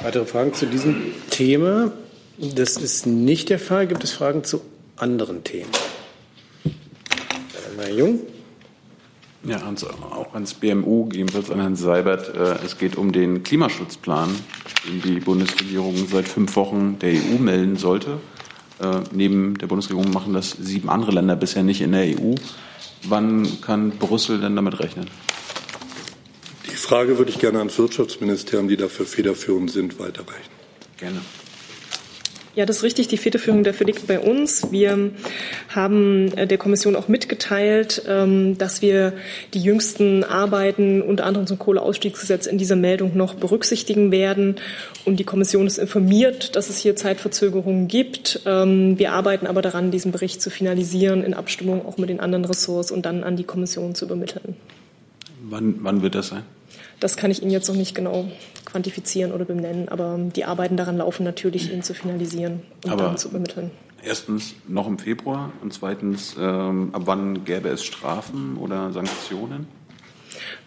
Weitere 0.02 0.26
Fragen 0.26 0.54
zu 0.56 0.66
diesem 0.66 0.96
Thema? 1.30 1.92
Das 2.38 2.78
ist 2.78 3.06
nicht 3.06 3.50
der 3.50 3.60
Fall. 3.60 3.86
Gibt 3.86 4.04
es 4.04 4.12
Fragen 4.12 4.44
zu 4.44 4.62
anderen 4.96 5.44
Themen? 5.44 5.70
Herr 7.82 7.94
Jung. 7.94 8.20
Ja, 9.46 9.58
ans, 9.58 9.84
auch 9.84 10.34
ans 10.34 10.54
BMU, 10.54 11.06
gegebenenfalls 11.06 11.52
an 11.52 11.60
Herrn 11.60 11.76
Seibert. 11.76 12.34
Äh, 12.34 12.66
es 12.66 12.78
geht 12.78 12.96
um 12.96 13.12
den 13.12 13.44
Klimaschutzplan, 13.44 14.30
den 14.88 15.02
die 15.02 15.20
Bundesregierung 15.20 16.08
seit 16.08 16.28
fünf 16.28 16.56
Wochen 16.56 16.98
der 17.00 17.12
EU 17.12 17.38
melden 17.40 17.76
sollte. 17.76 18.20
Äh, 18.80 19.02
neben 19.12 19.58
der 19.58 19.68
Bundesregierung 19.68 20.12
machen 20.12 20.34
das 20.34 20.52
sieben 20.52 20.90
andere 20.90 21.12
Länder 21.12 21.36
bisher 21.36 21.64
nicht 21.64 21.82
in 21.82 21.92
der 21.92 22.04
EU. 22.04 22.36
Wann 23.04 23.62
kann 23.62 23.92
Brüssel 23.92 24.40
denn 24.40 24.56
damit 24.56 24.80
rechnen? 24.80 25.10
Die 26.72 26.76
Frage 26.76 27.18
würde 27.18 27.30
ich 27.30 27.40
gerne 27.40 27.60
ans 27.60 27.78
Wirtschaftsministerium, 27.78 28.70
die 28.70 28.78
dafür 28.78 29.06
federführend 29.06 29.72
sind, 29.72 30.00
weiterreichen. 30.00 30.52
Gerne. 30.98 31.20
Ja, 32.56 32.68
das 32.68 32.78
ist 32.78 32.84
richtig. 32.84 33.08
Die 33.08 33.18
Federführung 33.18 33.63
dafür 33.63 33.88
liegt 33.88 34.06
bei 34.06 34.20
uns. 34.20 34.72
Wir 34.72 35.12
haben 35.70 36.32
äh, 36.38 36.46
der 36.46 36.60
Kommission 36.60 36.96
auch 36.96 37.08
mitgeteilt, 37.08 38.04
ähm, 38.08 38.60
dass 38.60 38.84
wir 38.84 39.13
die 39.56 39.60
jüngsten 39.60 40.24
Arbeiten 40.24 41.02
unter 41.02 41.26
anderem 41.26 41.48
zum 41.48 41.58
Kohleausstiegsgesetz 41.58 42.46
in 42.46 42.60
dieser 42.60 42.76
Meldung 42.76 43.18
noch 43.18 43.34
berücksichtigen 43.34 44.12
werden. 44.12 44.58
Und 45.04 45.20
die 45.20 45.24
Kommission 45.24 45.66
ist 45.66 45.80
informiert, 45.80 46.56
dass 46.56 46.70
es 46.70 46.78
hier 46.78 46.96
Zeitverzögerungen 46.96 47.88
gibt. 47.88 48.42
Ähm, 48.46 49.00
wir 49.00 49.13
arbeiten 49.13 49.48
aber 49.48 49.63
daran, 49.63 49.89
diesen 49.89 50.12
Bericht 50.12 50.39
zu 50.39 50.52
finalisieren 50.52 51.24
in 51.24 51.34
Abstimmung 51.34 51.84
auch 51.88 51.98
mit 51.98 52.10
den 52.10 52.20
anderen 52.20 52.46
Ressorts 52.46 52.92
und 52.92 53.08
dann 53.08 53.24
an 53.24 53.36
die 53.36 53.46
Kommission 53.46 53.96
zu 53.96 54.06
übermitteln. 54.06 54.56
Wann, 55.50 55.78
wann 55.80 56.04
wird 56.04 56.13
das 56.13 56.28
sein? 56.28 56.44
Das 57.04 57.18
kann 57.18 57.32
ich 57.32 57.42
Ihnen 57.42 57.52
jetzt 57.52 57.68
noch 57.68 57.76
nicht 57.76 57.96
genau 57.96 58.32
quantifizieren 58.63 59.34
oder 59.34 59.44
benennen, 59.44 59.89
aber 59.89 60.18
die 60.18 60.46
Arbeiten 60.46 60.78
daran 60.78 60.96
laufen 60.96 61.26
natürlich, 61.26 61.70
ihn 61.70 61.84
zu 61.84 61.94
finalisieren 61.94 62.62
und 62.86 62.92
aber 62.94 63.04
dann 63.04 63.18
zu 63.18 63.28
übermitteln. 63.28 63.72
Erstens 64.02 64.56
noch 64.70 64.88
im 64.88 64.98
Februar 64.98 65.52
und 65.62 65.74
zweitens, 65.74 66.38
ähm, 66.39 66.92
ab 66.94 67.02
wann 67.04 67.44
gäbe 67.44 67.68
es 67.68 67.84
Strafen 67.84 68.56
oder 68.56 68.94
Sanktionen? 68.94 69.68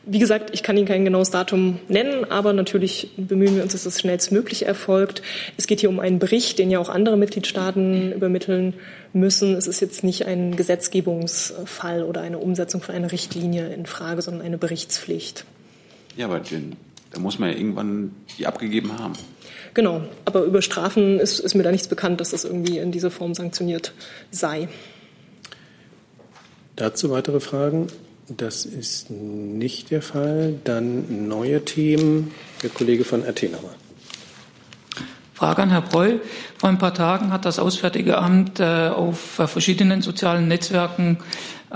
Wie 0.05 0.18
gesagt, 0.18 0.51
ich 0.53 0.62
kann 0.62 0.77
Ihnen 0.77 0.87
kein 0.87 1.07
genaues 1.07 1.31
Datum 1.31 1.79
nennen, 1.88 2.31
aber 2.31 2.53
natürlich 2.53 3.12
bemühen 3.16 3.57
wir 3.57 3.62
uns, 3.62 3.72
dass 3.72 3.87
es 3.87 3.99
schnellstmöglich 3.99 4.66
erfolgt. 4.66 5.22
Es 5.57 5.66
geht 5.66 5.81
hier 5.81 5.88
um 5.88 6.01
einen 6.01 6.18
Bericht, 6.18 6.59
den 6.59 6.70
ja 6.70 6.81
auch 6.81 6.90
andere 6.90 7.16
Mitgliedstaaten 7.16 8.12
übermitteln 8.12 8.75
müssen. 9.14 9.55
Es 9.55 9.66
ist 9.66 9.81
jetzt 9.81 10.05
nicht 10.05 10.27
ein 10.27 10.55
Gesetzgebungsfall 10.55 12.03
oder 12.03 12.20
eine 12.20 12.37
Umsetzung 12.37 12.83
von 12.83 12.94
einer 12.94 13.11
Richtlinie 13.11 13.72
in 13.72 13.87
Frage, 13.87 14.20
sondern 14.20 14.44
eine 14.44 14.59
Berichtspflicht. 14.59 15.46
Ja, 16.16 16.26
aber 16.26 16.40
den, 16.40 16.76
da 17.11 17.20
muss 17.20 17.38
man 17.38 17.50
ja 17.50 17.57
irgendwann 17.57 18.14
die 18.38 18.46
abgegeben 18.46 18.98
haben. 18.98 19.14
Genau, 19.74 20.02
aber 20.24 20.44
über 20.44 20.62
Strafen 20.62 21.20
ist, 21.20 21.38
ist 21.38 21.55
mir 21.55 21.62
da 21.62 21.70
nichts 21.70 21.88
bekannt, 21.88 22.20
dass 22.20 22.31
das 22.31 22.44
irgendwie 22.44 22.79
in 22.79 22.92
dieser 22.92 23.11
Form 23.11 23.35
sanktioniert 23.35 23.92
sei. 24.31 24.68
Dazu 26.76 27.11
weitere 27.11 27.40
Fragen? 27.40 27.88
Das 28.29 28.64
ist 28.66 29.11
nicht 29.11 29.90
der 29.90 30.02
Fall. 30.02 30.55
Dann 30.64 31.29
neue 31.29 31.64
Themen. 31.64 32.33
Der 32.62 32.70
Kollege 32.70 33.05
von 33.05 33.24
Athenauer. 33.24 33.74
Frage 35.37 35.64
an 35.64 35.70
Herrn 35.70 35.85
Breul. 35.85 36.22
Vor 36.57 36.70
ein 36.70 36.79
paar 36.79 36.94
Tagen 36.94 37.31
hat 37.31 37.44
das 37.44 37.59
Auswärtige 37.59 38.16
Amt 38.16 38.59
äh, 38.59 38.88
auf 38.88 39.18
verschiedenen 39.18 40.01
sozialen 40.01 40.49
Netzwerken 40.49 41.18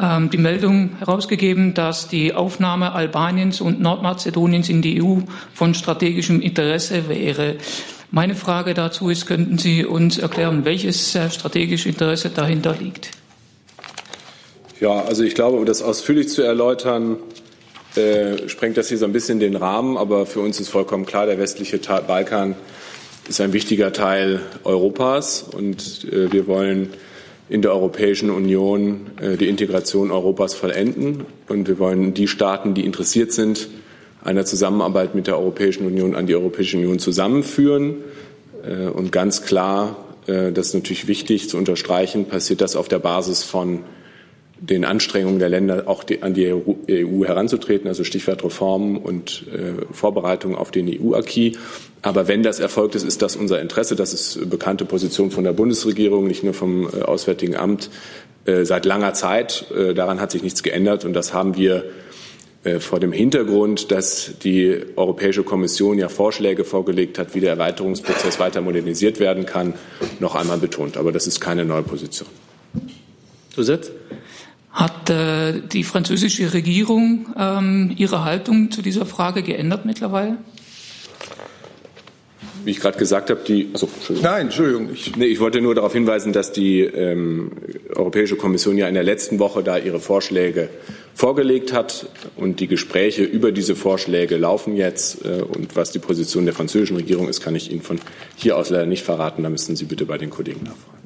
ähm, 0.01 0.31
die 0.31 0.39
Meldung 0.39 0.97
herausgegeben, 0.99 1.75
dass 1.75 2.09
die 2.09 2.33
Aufnahme 2.33 2.93
Albaniens 2.93 3.61
und 3.61 3.79
Nordmazedoniens 3.79 4.71
in 4.71 4.81
die 4.81 5.03
EU 5.03 5.19
von 5.53 5.75
strategischem 5.75 6.41
Interesse 6.41 7.11
wäre. 7.11 7.57
Meine 8.11 8.35
Frage 8.35 8.73
dazu 8.73 9.11
ist, 9.11 9.27
könnten 9.27 9.59
Sie 9.59 9.85
uns 9.85 10.17
erklären, 10.17 10.65
welches 10.65 11.15
äh, 11.15 11.29
strategische 11.29 11.91
Interesse 11.91 12.31
dahinter 12.31 12.75
liegt? 12.81 13.11
Ja, 14.81 15.03
also 15.03 15.23
ich 15.23 15.35
glaube, 15.35 15.59
um 15.59 15.67
das 15.67 15.83
ausführlich 15.83 16.31
zu 16.31 16.41
erläutern, 16.41 17.19
äh, 17.95 18.49
sprengt 18.49 18.79
das 18.79 18.89
hier 18.89 18.97
so 18.97 19.05
ein 19.05 19.13
bisschen 19.13 19.39
den 19.39 19.55
Rahmen, 19.55 19.99
aber 19.99 20.25
für 20.25 20.41
uns 20.41 20.59
ist 20.61 20.71
vollkommen 20.71 21.05
klar, 21.05 21.27
der 21.27 21.39
westliche 21.39 21.79
Balkan 21.79 22.55
ist 23.31 23.41
ein 23.41 23.53
wichtiger 23.53 23.93
Teil 23.93 24.41
Europas 24.65 25.43
und 25.43 26.05
äh, 26.11 26.33
wir 26.33 26.49
wollen 26.49 26.91
in 27.49 27.63
der 27.63 27.71
Europäischen 27.71 28.29
Union 28.29 29.07
äh, 29.21 29.37
die 29.37 29.49
Integration 29.49 30.11
Europas 30.11 30.55
vollenden. 30.55 31.27
Und 31.49 31.69
wir 31.69 31.79
wollen 31.79 32.13
die 32.13 32.27
Staaten, 32.27 32.75
die 32.75 32.85
interessiert 32.85 33.33
sind, 33.33 33.69
einer 34.25 34.45
Zusammenarbeit 34.45 35.15
mit 35.15 35.29
der 35.29 35.39
Europäischen 35.39 35.87
Union 35.87 36.17
an 36.17 36.27
die 36.27 36.35
Europäische 36.35 36.77
Union 36.77 36.99
zusammenführen. 36.99 37.99
Äh, 38.65 38.89
und 38.89 39.13
ganz 39.13 39.43
klar, 39.43 39.97
äh, 40.27 40.51
das 40.51 40.69
ist 40.69 40.75
natürlich 40.75 41.07
wichtig 41.07 41.49
zu 41.49 41.57
unterstreichen, 41.57 42.25
passiert 42.25 42.61
das 42.61 42.75
auf 42.75 42.89
der 42.89 42.99
Basis 42.99 43.45
von 43.45 43.85
den 44.61 44.85
Anstrengungen 44.85 45.39
der 45.39 45.49
Länder 45.49 45.85
auch 45.87 46.05
an 46.21 46.35
die 46.35 46.53
EU 46.53 47.25
heranzutreten, 47.25 47.89
also 47.89 48.05
Stichwort 48.05 48.45
Reformen 48.45 48.97
und 48.99 49.47
Vorbereitung 49.91 50.55
auf 50.55 50.71
den 50.71 50.87
EU-Acquis. 50.89 51.57
Aber 52.03 52.29
wenn 52.29 52.43
das 52.43 52.61
erfolgt 52.61 52.95
ist, 52.95 53.05
ist 53.05 53.21
das 53.23 53.37
unser 53.37 53.61
Interesse. 53.61 53.95
Das 53.95 54.15
ist 54.15 54.49
bekannte 54.49 54.85
Position 54.85 55.31
von 55.31 55.45
der 55.45 55.53
Bundesregierung, 55.53 56.27
nicht 56.27 56.43
nur 56.43 56.55
vom 56.55 56.89
äh, 56.89 57.03
Auswärtigen 57.03 57.57
Amt 57.57 57.91
äh, 58.47 58.65
seit 58.65 58.87
langer 58.87 59.13
Zeit. 59.13 59.67
Äh, 59.77 59.93
daran 59.93 60.21
hat 60.21 60.31
sich 60.31 60.43
nichts 60.43 60.63
geändert 60.63 61.05
und 61.05 61.13
das 61.13 61.35
haben 61.35 61.57
wir 61.57 61.85
vor 62.81 63.01
dem 63.01 63.11
Hintergrund, 63.11 63.91
dass 63.91 64.33
die 64.45 64.81
Europäische 64.95 65.45
Kommission 65.45 65.99
ja 65.99 66.11
Vorschläge 66.11 66.65
vorgelegt 66.65 67.19
hat, 67.19 67.35
wie 67.35 67.41
der 67.41 67.53
Erweiterungsprozess 67.53 68.39
weiter 68.39 68.61
modernisiert 68.61 69.19
werden 69.19 69.47
kann, 69.47 69.73
noch 70.19 70.35
einmal 70.35 70.59
betont. 70.59 70.99
Aber 70.99 71.11
das 71.11 71.27
ist 71.27 71.41
keine 71.41 71.65
neue 71.65 71.85
Position. 71.85 72.29
Zusatz? 73.55 73.93
Hat 74.73 75.11
äh, 75.11 75.61
die 75.61 75.85
französische 75.85 76.53
Regierung 76.53 77.27
ähm, 77.37 77.93
ihre 77.97 78.25
Haltung 78.25 78.71
zu 78.71 78.83
dieser 78.83 79.05
Frage 79.05 79.43
geändert 79.43 79.85
mittlerweile? 79.85 80.39
wie 82.65 82.71
ich 82.73 82.81
gerade 82.81 82.99
gesagt 82.99 83.31
habe, 83.31 83.41
die. 83.47 83.69
Achso, 83.73 83.87
Entschuldigung. 83.87 84.31
Nein, 84.31 84.43
Entschuldigung. 84.43 84.89
Ich, 84.93 85.17
nee, 85.17 85.27
ich 85.27 85.41
wollte 85.41 85.61
nur 85.61 85.75
darauf 85.75 85.93
hinweisen, 85.93 86.33
dass 86.33 86.53
die 86.53 86.81
ähm, 86.81 87.53
Europäische 87.95 88.37
Kommission 88.37 88.77
ja 88.79 88.89
in 88.89 88.95
der 88.95 89.03
letzten 89.03 89.39
Woche 89.39 89.63
da 89.63 89.79
ihre 89.79 90.01
Vorschläge 90.01 90.69
vorgelegt 91.15 91.73
hat 91.73 92.09
und 92.37 92.61
die 92.61 92.67
Gespräche 92.67 93.25
über 93.25 93.53
diese 93.53 93.77
Vorschläge 93.77 94.37
laufen 94.37 94.77
jetzt. 94.77 95.25
Äh, 95.25 95.43
und 95.43 95.77
was 95.77 95.91
die 95.93 95.99
Position 95.99 96.45
der 96.45 96.55
französischen 96.55 96.97
Regierung 96.97 97.29
ist, 97.29 97.41
kann 97.41 97.55
ich 97.55 97.71
Ihnen 97.71 97.83
von 97.83 97.99
hier 98.37 98.57
aus 98.57 98.71
leider 98.71 98.87
nicht 98.87 99.05
verraten. 99.05 99.43
Da 99.43 99.51
müssten 99.51 99.77
Sie 99.77 99.85
bitte 99.85 100.07
bei 100.07 100.19
den 100.19 100.31
Kollegen 100.31 100.65
nachfragen. 100.65 101.00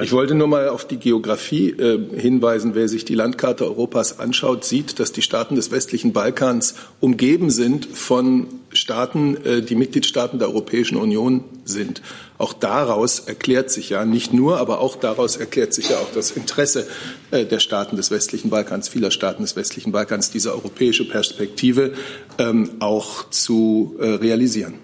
Ich 0.00 0.12
wollte 0.12 0.36
nur 0.36 0.46
mal 0.46 0.68
auf 0.68 0.86
die 0.86 0.98
Geografie 0.98 1.70
äh, 1.70 1.98
hinweisen. 2.16 2.76
Wer 2.76 2.88
sich 2.88 3.04
die 3.04 3.16
Landkarte 3.16 3.64
Europas 3.64 4.20
anschaut, 4.20 4.64
sieht, 4.64 5.00
dass 5.00 5.10
die 5.10 5.20
Staaten 5.20 5.56
des 5.56 5.72
westlichen 5.72 6.12
Balkans 6.12 6.76
umgeben 7.00 7.50
sind 7.50 7.86
von 7.86 8.46
Staaten, 8.72 9.36
äh, 9.44 9.62
die 9.62 9.74
Mitgliedstaaten 9.74 10.38
der 10.38 10.46
Europäischen 10.48 10.96
Union 10.96 11.42
sind. 11.64 12.02
Auch 12.38 12.52
daraus 12.52 13.18
erklärt 13.18 13.70
sich 13.70 13.90
ja 13.90 14.04
nicht 14.04 14.32
nur, 14.32 14.58
aber 14.58 14.78
auch 14.78 14.94
daraus 14.94 15.36
erklärt 15.36 15.74
sich 15.74 15.88
ja 15.88 15.96
auch 15.96 16.12
das 16.14 16.30
Interesse 16.30 16.86
äh, 17.32 17.44
der 17.44 17.58
Staaten 17.58 17.96
des 17.96 18.12
westlichen 18.12 18.48
Balkans, 18.48 18.88
vieler 18.88 19.10
Staaten 19.10 19.42
des 19.42 19.56
westlichen 19.56 19.90
Balkans, 19.90 20.30
diese 20.30 20.52
europäische 20.52 21.08
Perspektive 21.08 21.94
ähm, 22.38 22.70
auch 22.78 23.28
zu 23.30 23.96
äh, 23.98 24.06
realisieren. 24.06 24.74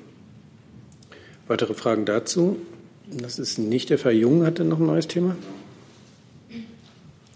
Weitere 1.46 1.74
Fragen 1.74 2.04
dazu? 2.06 2.56
Das 3.10 3.38
ist 3.38 3.58
nicht 3.58 3.90
der 3.90 3.98
Fall. 3.98 4.14
Jung 4.14 4.44
hatte 4.44 4.64
noch 4.64 4.80
ein 4.80 4.86
neues 4.86 5.06
Thema. 5.06 5.36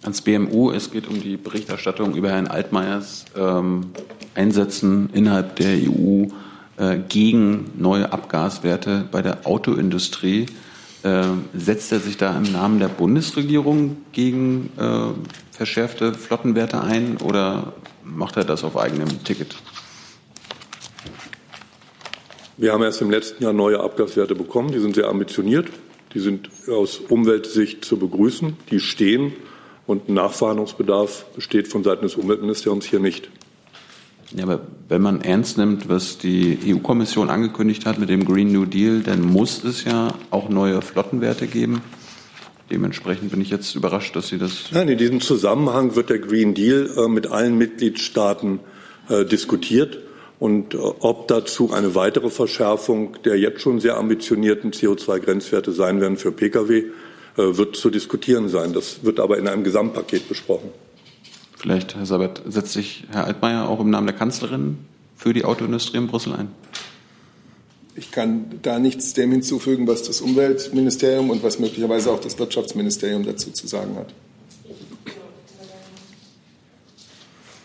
Ans 0.03 0.23
BMU, 0.23 0.71
es 0.71 0.91
geht 0.91 1.07
um 1.09 1.21
die 1.21 1.37
Berichterstattung 1.37 2.15
über 2.15 2.31
Herrn 2.31 2.49
Altmaiers 2.49 3.27
ähm, 3.37 3.91
Einsätzen 4.35 5.11
innerhalb 5.13 5.57
der 5.57 5.77
EU 5.77 6.27
äh, 6.79 6.99
gegen 7.09 7.71
neue 7.77 8.11
Abgaswerte 8.13 9.07
bei 9.11 9.21
der 9.21 9.47
Autoindustrie. 9.47 10.47
Äh, 11.03 11.25
setzt 11.55 11.93
er 11.93 12.01
sich 12.01 12.17
da 12.17 12.37
im 12.37 12.51
Namen 12.51 12.81
der 12.81 12.89
Bundesregierung 12.89 13.99
gegen 14.13 14.71
äh, 14.79 15.09
verschärfte 15.53 16.15
Flottenwerte 16.15 16.81
ein 16.81 17.19
oder 17.19 17.75
macht 18.03 18.37
er 18.37 18.45
das 18.45 18.65
auf 18.65 18.77
eigenem 18.79 19.23
Ticket? 19.25 19.57
Wir 22.61 22.75
haben 22.75 22.83
erst 22.83 23.01
im 23.01 23.11
letzten 23.11 23.43
Jahr 23.43 23.55
neue 23.55 23.81
Abgaswerte 23.81 24.35
bekommen. 24.35 24.71
Die 24.71 24.81
sind 24.81 24.95
sehr 24.95 25.09
ambitioniert. 25.09 25.69
Die 26.13 26.21
sind 26.21 26.51
aus 26.69 26.99
Umweltsicht 26.99 27.83
zu 27.83 27.97
begrüßen. 27.97 28.55
Die 28.71 28.81
stehen 28.81 29.33
und 29.87 30.11
Nachverhandlungsbedarf 30.11 31.25
besteht 31.35 31.69
von 31.69 31.85
Seiten 31.85 32.03
des 32.03 32.17
Umweltministeriums 32.17 32.85
hier 32.85 33.01
nicht. 33.01 33.31
Ja, 34.37 34.43
aber 34.43 34.61
wenn 34.91 35.01
man 35.01 35.23
ernst 35.23 35.57
nimmt, 35.57 35.89
was 35.89 36.19
die 36.19 36.59
EU-Kommission 36.67 37.31
angekündigt 37.31 37.87
hat 37.87 37.99
mit 37.99 38.11
dem 38.11 38.27
Green 38.27 38.53
New 38.53 38.67
Deal, 38.67 39.01
dann 39.01 39.23
muss 39.23 39.65
es 39.65 39.85
ja 39.85 40.13
auch 40.31 40.51
neue 40.51 40.83
Flottenwerte 40.83 41.47
geben. 41.47 41.81
Dementsprechend 42.71 43.31
bin 43.31 43.41
ich 43.41 43.49
jetzt 43.49 43.75
überrascht, 43.75 44.15
dass 44.15 44.29
Sie 44.29 44.37
das. 44.37 44.71
Nein, 44.71 44.89
in 44.89 44.99
diesem 44.99 45.23
Zusammenhang 45.23 45.97
wird 45.97 46.11
der 46.11 46.19
Green 46.19 46.53
Deal 46.53 46.91
äh, 46.95 47.09
mit 47.09 47.29
allen 47.29 47.57
Mitgliedstaaten 47.57 48.61
äh, 49.09 49.25
diskutiert. 49.25 49.99
Und 50.41 50.75
äh, 50.75 50.79
ob 50.79 51.29
dazu 51.29 51.73
eine 51.73 51.95
weitere 51.95 52.31
Verschärfung 52.31 53.19
der 53.25 53.39
jetzt 53.39 53.61
schon 53.61 53.79
sehr 53.79 53.97
ambitionierten 53.97 54.73
CO2-Grenzwerte 54.73 55.71
sein 55.71 56.01
werden 56.01 56.17
für 56.17 56.33
Pkw, 56.33 56.79
äh, 56.79 56.87
wird 57.37 57.77
zu 57.77 57.91
diskutieren 57.91 58.49
sein. 58.49 58.73
Das 58.73 59.05
wird 59.05 59.21
aber 59.21 59.39
in 59.39 59.47
einem 59.47 59.63
Gesamtpaket 59.63 60.29
besprochen. 60.29 60.71
Vielleicht, 61.57 61.95
Herr 61.95 62.07
Sabat, 62.07 62.41
setzt 62.49 62.73
sich 62.73 63.05
Herr 63.13 63.27
Altmaier 63.27 63.69
auch 63.69 63.81
im 63.81 63.91
Namen 63.91 64.07
der 64.07 64.17
Kanzlerin 64.17 64.79
für 65.15 65.35
die 65.35 65.45
Autoindustrie 65.45 65.99
in 65.99 66.07
Brüssel 66.07 66.33
ein? 66.33 66.49
Ich 67.95 68.11
kann 68.11 68.47
da 68.63 68.79
nichts 68.79 69.13
dem 69.13 69.31
hinzufügen, 69.33 69.87
was 69.87 70.03
das 70.05 70.23
Umweltministerium 70.23 71.29
und 71.29 71.43
was 71.43 71.59
möglicherweise 71.59 72.11
auch 72.11 72.21
das 72.21 72.39
Wirtschaftsministerium 72.39 73.27
dazu 73.27 73.51
zu 73.51 73.67
sagen 73.67 73.95
hat. 73.97 74.15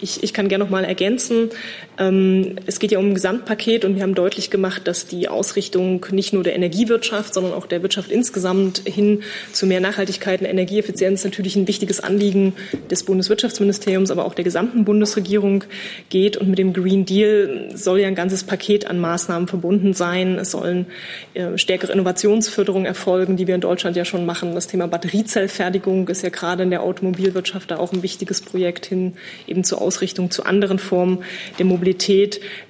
Ich, 0.02 0.24
ich 0.24 0.34
kann 0.34 0.50
gerne 0.50 0.64
noch 0.64 0.72
mal 0.72 0.84
ergänzen. 0.84 1.50
Ähm, 1.98 2.56
es 2.66 2.80
geht 2.80 2.92
ja 2.92 3.00
um 3.00 3.10
ein 3.10 3.14
Gesamtpaket 3.14 3.86
und 3.86 3.96
wir 3.96 4.04
haben 4.04 4.16
deutlich 4.16 4.50
gemacht, 4.50 4.88
dass 4.88 5.08
die 5.08 5.30
Ausrichtung 5.30 6.06
nicht 6.12 6.34
nur 6.34 6.44
der 6.44 6.56
Energiewirtschaft, 6.56 7.34
sondern 7.34 7.54
auch 7.54 7.66
der 7.66 7.82
Wirtschaft 7.82 8.12
insgesamt 8.12 8.82
hin 8.86 9.22
zu 9.54 9.66
mehr 9.66 9.80
Nachhaltigkeit 9.80 10.42
und 10.42 10.48
Energieeffizienz 10.48 11.24
natürlich 11.24 11.56
ein 11.56 11.68
wichtiges 11.68 12.02
Anliegen 12.02 12.54
des 12.90 13.04
Bundeswirtschaftsministeriums, 13.04 14.12
aber 14.12 14.26
auch 14.26 14.34
der 14.34 14.44
gesamten 14.44 14.84
Bundesregierung 14.84 15.64
geht. 16.10 16.38
Und 16.38 16.50
mit 16.50 16.60
dem 16.60 16.74
Green 16.74 17.06
Deal 17.06 17.70
soll 17.74 18.02
ja 18.02 18.08
ein 18.08 18.16
ganzes 18.16 18.44
Paket 18.44 18.88
an 18.88 19.00
Maßnahmen 19.00 19.48
verbunden 19.48 19.94
sein. 19.94 20.38
Es 20.38 20.52
sollen 20.52 20.88
äh, 21.34 21.58
stärkere 21.58 21.94
Innovationsförderung 21.94 22.86
erfolgen, 22.86 23.38
die 23.38 23.48
wir 23.48 23.56
in 23.56 23.62
Deutschland 23.62 23.96
ja 23.96 24.04
schon 24.04 24.26
machen. 24.26 24.54
Das 24.54 24.68
Thema 24.68 24.88
Batteriezellfertigung 24.88 26.08
ist 26.10 26.24
ja 26.24 26.30
gerade 26.30 26.64
in 26.64 26.72
der 26.72 26.84
Automobilwirtschaft 26.84 27.72
da 27.72 27.78
auch 27.78 27.94
ein 27.94 28.04
wichtiges 28.04 28.42
Projekt 28.42 28.86
hin 28.86 29.14
eben 29.48 29.64
zur 29.64 29.82
Ausrichtung 29.82 30.30
zu 30.30 30.46
anderen 30.46 30.80
Formen 30.80 31.24
der 31.58 31.66
Mobilität. 31.66 31.85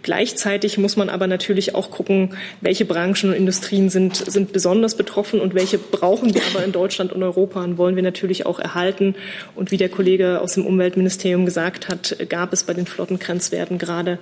Gleichzeitig 0.03 0.77
muss 0.77 0.97
man 0.97 1.09
aber 1.09 1.27
natürlich 1.27 1.75
auch 1.75 1.89
gucken, 1.89 2.35
welche 2.61 2.85
Branchen 2.85 3.29
und 3.29 3.35
Industrien 3.35 3.89
sind, 3.89 4.15
sind 4.15 4.53
besonders 4.53 4.95
betroffen 4.95 5.39
und 5.39 5.55
welche 5.55 5.77
brauchen 5.77 6.33
wir 6.33 6.41
aber 6.53 6.63
in 6.63 6.71
Deutschland 6.71 7.13
und 7.13 7.23
Europa 7.23 7.63
und 7.63 7.77
wollen 7.77 7.95
wir 7.95 8.03
natürlich 8.03 8.45
auch 8.45 8.59
erhalten. 8.59 9.15
Und 9.55 9.71
wie 9.71 9.77
der 9.77 9.89
Kollege 9.89 10.41
aus 10.41 10.53
dem 10.53 10.65
Umweltministerium 10.65 11.45
gesagt 11.45 11.87
hat, 11.87 12.17
gab 12.29 12.53
es 12.53 12.63
bei 12.63 12.73
den 12.73 12.85
Flottengrenzwerten 12.85 13.77
gerade 13.77 14.19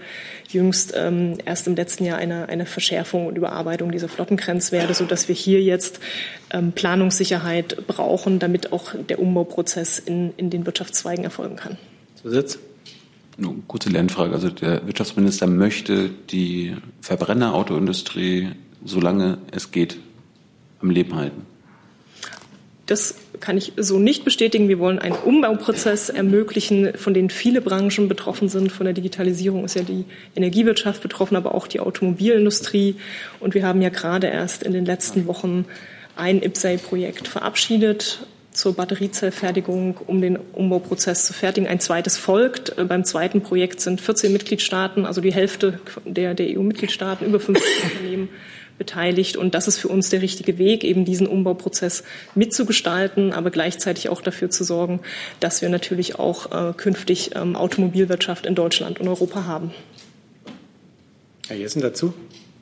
jüngst 0.49 0.93
ähm, 0.95 1.37
erst 1.45 1.67
im 1.67 1.75
letzten 1.75 2.05
Jahr 2.05 2.17
eine, 2.17 2.49
eine 2.49 2.65
Verschärfung 2.65 3.27
und 3.27 3.37
Überarbeitung 3.37 3.91
dieser 3.91 4.09
Flottengrenzwerte, 4.09 4.93
sodass 4.93 5.27
wir 5.27 5.35
hier 5.35 5.61
jetzt 5.61 5.99
ähm, 6.51 6.71
Planungssicherheit 6.71 7.87
brauchen, 7.87 8.39
damit 8.39 8.71
auch 8.71 8.93
der 9.09 9.19
Umbauprozess 9.19 9.99
in, 9.99 10.33
in 10.37 10.49
den 10.49 10.65
Wirtschaftszweigen 10.65 11.23
erfolgen 11.23 11.55
kann. 11.55 11.77
Zusatz? 12.21 12.59
Nur 13.37 13.55
kurze 13.67 13.89
Lernfrage. 13.89 14.33
Also 14.33 14.49
der 14.49 14.85
Wirtschaftsminister 14.85 15.47
möchte 15.47 16.09
die 16.29 16.75
Verbrennerautoindustrie, 17.01 18.49
solange 18.85 19.39
es 19.51 19.71
geht, 19.71 19.97
am 20.81 20.89
Leben 20.89 21.15
halten. 21.15 21.41
Das 22.85 23.15
kann 23.39 23.57
ich 23.57 23.73
so 23.77 23.97
nicht 23.97 24.25
bestätigen. 24.25 24.69
Wir 24.69 24.77
wollen 24.77 24.99
einen 24.99 25.15
Umbauprozess 25.15 26.09
ermöglichen, 26.09 26.97
von 26.97 27.13
dem 27.13 27.29
viele 27.29 27.61
Branchen 27.61 28.07
betroffen 28.07 28.49
sind. 28.49 28.71
Von 28.71 28.85
der 28.85 28.93
Digitalisierung 28.93 29.65
ist 29.65 29.75
ja 29.75 29.83
die 29.83 30.05
Energiewirtschaft 30.35 31.01
betroffen, 31.01 31.35
aber 31.35 31.55
auch 31.55 31.67
die 31.67 31.79
Automobilindustrie. 31.79 32.95
Und 33.39 33.53
wir 33.53 33.65
haben 33.65 33.81
ja 33.81 33.89
gerade 33.89 34.27
erst 34.27 34.63
in 34.63 34.73
den 34.73 34.85
letzten 34.85 35.27
Wochen 35.27 35.65
ein 36.15 36.41
IPSAI-Projekt 36.41 37.27
verabschiedet 37.27 38.27
zur 38.53 38.73
Batteriezellfertigung, 38.73 39.97
um 40.07 40.21
den 40.21 40.37
Umbauprozess 40.37 41.25
zu 41.25 41.33
fertigen. 41.33 41.67
Ein 41.67 41.79
zweites 41.79 42.17
folgt. 42.17 42.77
Äh, 42.77 42.85
beim 42.85 43.03
zweiten 43.03 43.41
Projekt 43.41 43.81
sind 43.81 43.99
14 43.99 44.31
Mitgliedstaaten, 44.31 45.05
also 45.05 45.21
die 45.21 45.33
Hälfte 45.33 45.79
der, 46.05 46.33
der 46.33 46.57
EU-Mitgliedstaaten, 46.57 47.25
über 47.25 47.39
50 47.39 47.83
Unternehmen 47.83 48.29
beteiligt. 48.77 49.37
Und 49.37 49.53
das 49.53 49.67
ist 49.67 49.77
für 49.77 49.87
uns 49.87 50.09
der 50.09 50.21
richtige 50.21 50.57
Weg, 50.57 50.83
eben 50.83 51.05
diesen 51.05 51.27
Umbauprozess 51.27 52.03
mitzugestalten, 52.35 53.33
aber 53.33 53.51
gleichzeitig 53.51 54.09
auch 54.09 54.21
dafür 54.21 54.49
zu 54.49 54.63
sorgen, 54.63 55.01
dass 55.39 55.61
wir 55.61 55.69
natürlich 55.69 56.19
auch 56.19 56.51
äh, 56.51 56.73
künftig 56.73 57.31
ähm, 57.35 57.55
Automobilwirtschaft 57.55 58.45
in 58.45 58.55
Deutschland 58.55 58.99
und 58.99 59.07
Europa 59.07 59.45
haben. 59.45 59.71
Herr 61.47 61.57
Jessen 61.57 61.81
dazu? 61.81 62.13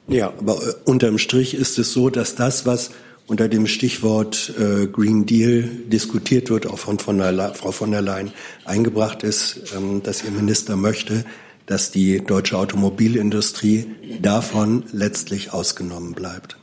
Ja, 0.07 0.33
aber 0.37 0.55
äh, 0.55 0.73
unterm 0.85 1.17
Strich 1.17 1.53
ist 1.53 1.79
es 1.79 1.93
so, 1.93 2.09
dass 2.09 2.35
das, 2.35 2.65
was 2.65 2.91
unter 3.31 3.47
dem 3.47 3.65
Stichwort 3.65 4.53
äh, 4.59 4.87
Green 4.87 5.25
Deal 5.25 5.63
diskutiert 5.63 6.49
wird, 6.49 6.67
auch 6.67 6.77
von, 6.77 6.99
von 6.99 7.17
der, 7.17 7.53
Frau 7.53 7.71
von 7.71 7.89
der 7.89 8.01
Leyen 8.01 8.33
eingebracht 8.65 9.23
ist, 9.23 9.71
ähm, 9.73 10.03
dass 10.03 10.21
Ihr 10.25 10.31
Minister 10.31 10.75
möchte, 10.75 11.23
dass 11.65 11.91
die 11.91 12.19
deutsche 12.19 12.57
Automobilindustrie 12.57 13.85
davon 14.21 14.83
letztlich 14.91 15.53
ausgenommen 15.53 16.11
bleibt. 16.11 16.60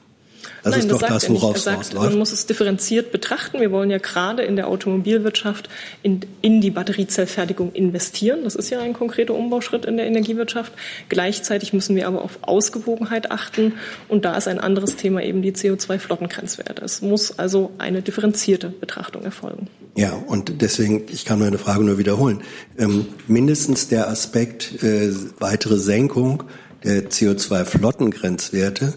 Das 0.62 0.72
Nein, 0.72 0.80
ist 0.80 0.90
das 0.90 1.00
doch 1.00 1.08
das, 1.08 1.30
worauf 1.30 1.56
es 1.56 1.64
sagt, 1.64 1.94
Man 1.94 2.18
muss 2.18 2.32
es 2.32 2.46
differenziert 2.46 3.12
betrachten. 3.12 3.60
Wir 3.60 3.70
wollen 3.70 3.90
ja 3.90 3.98
gerade 3.98 4.42
in 4.42 4.56
der 4.56 4.68
Automobilwirtschaft 4.68 5.68
in, 6.02 6.20
in, 6.42 6.60
die 6.60 6.70
Batteriezellfertigung 6.70 7.72
investieren. 7.72 8.40
Das 8.44 8.54
ist 8.54 8.70
ja 8.70 8.80
ein 8.80 8.92
konkreter 8.92 9.34
Umbauschritt 9.34 9.84
in 9.84 9.96
der 9.96 10.06
Energiewirtschaft. 10.06 10.72
Gleichzeitig 11.08 11.72
müssen 11.72 11.94
wir 11.96 12.08
aber 12.08 12.22
auf 12.22 12.38
Ausgewogenheit 12.42 13.30
achten. 13.30 13.74
Und 14.08 14.24
da 14.24 14.36
ist 14.36 14.48
ein 14.48 14.58
anderes 14.58 14.96
Thema 14.96 15.22
eben 15.22 15.42
die 15.42 15.52
CO2-Flottengrenzwerte. 15.52 16.84
Es 16.84 17.02
muss 17.02 17.38
also 17.38 17.70
eine 17.78 18.02
differenzierte 18.02 18.68
Betrachtung 18.68 19.22
erfolgen. 19.22 19.68
Ja, 19.96 20.12
und 20.12 20.60
deswegen, 20.60 21.06
ich 21.10 21.24
kann 21.24 21.38
meine 21.38 21.58
Frage 21.58 21.84
nur 21.84 21.98
wiederholen. 21.98 22.42
Ähm, 22.78 23.06
mindestens 23.26 23.88
der 23.88 24.08
Aspekt 24.08 24.82
äh, 24.82 25.12
weitere 25.38 25.76
Senkung 25.78 26.44
der 26.84 27.10
CO2-Flottengrenzwerte 27.10 28.94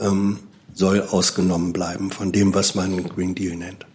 ähm, 0.00 0.38
soll 0.74 1.00
ausgenommen 1.00 1.72
bleiben 1.72 2.10
von 2.10 2.32
dem, 2.32 2.54
was 2.54 2.74
man 2.74 3.04
Green 3.08 3.34
Deal 3.34 3.56
nennt. 3.56 3.86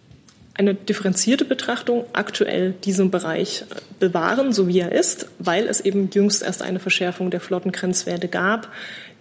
Eine 0.54 0.74
differenzierte 0.74 1.44
Betrachtung 1.44 2.04
aktuell 2.12 2.72
diesen 2.72 3.12
Bereich 3.12 3.64
bewahren, 4.00 4.52
so 4.52 4.66
wie 4.66 4.80
er 4.80 4.90
ist, 4.90 5.28
weil 5.38 5.68
es 5.68 5.80
eben 5.80 6.10
jüngst 6.10 6.42
erst 6.42 6.62
eine 6.62 6.80
Verschärfung 6.80 7.30
der 7.30 7.40
Flottengrenzwerte 7.40 8.26
gab, 8.26 8.68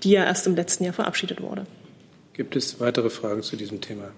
die 0.03 0.11
ja 0.11 0.23
erst 0.23 0.47
im 0.47 0.55
letzten 0.55 0.85
Jahr 0.85 0.93
verabschiedet 0.93 1.41
wurde. 1.41 1.67
Gibt 2.33 2.55
es 2.55 2.79
weitere 2.79 3.09
Fragen 3.09 3.43
zu 3.43 3.55
diesem 3.55 3.81
Thema? 3.81 4.09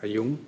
Herr 0.00 0.08
Jung? 0.08 0.38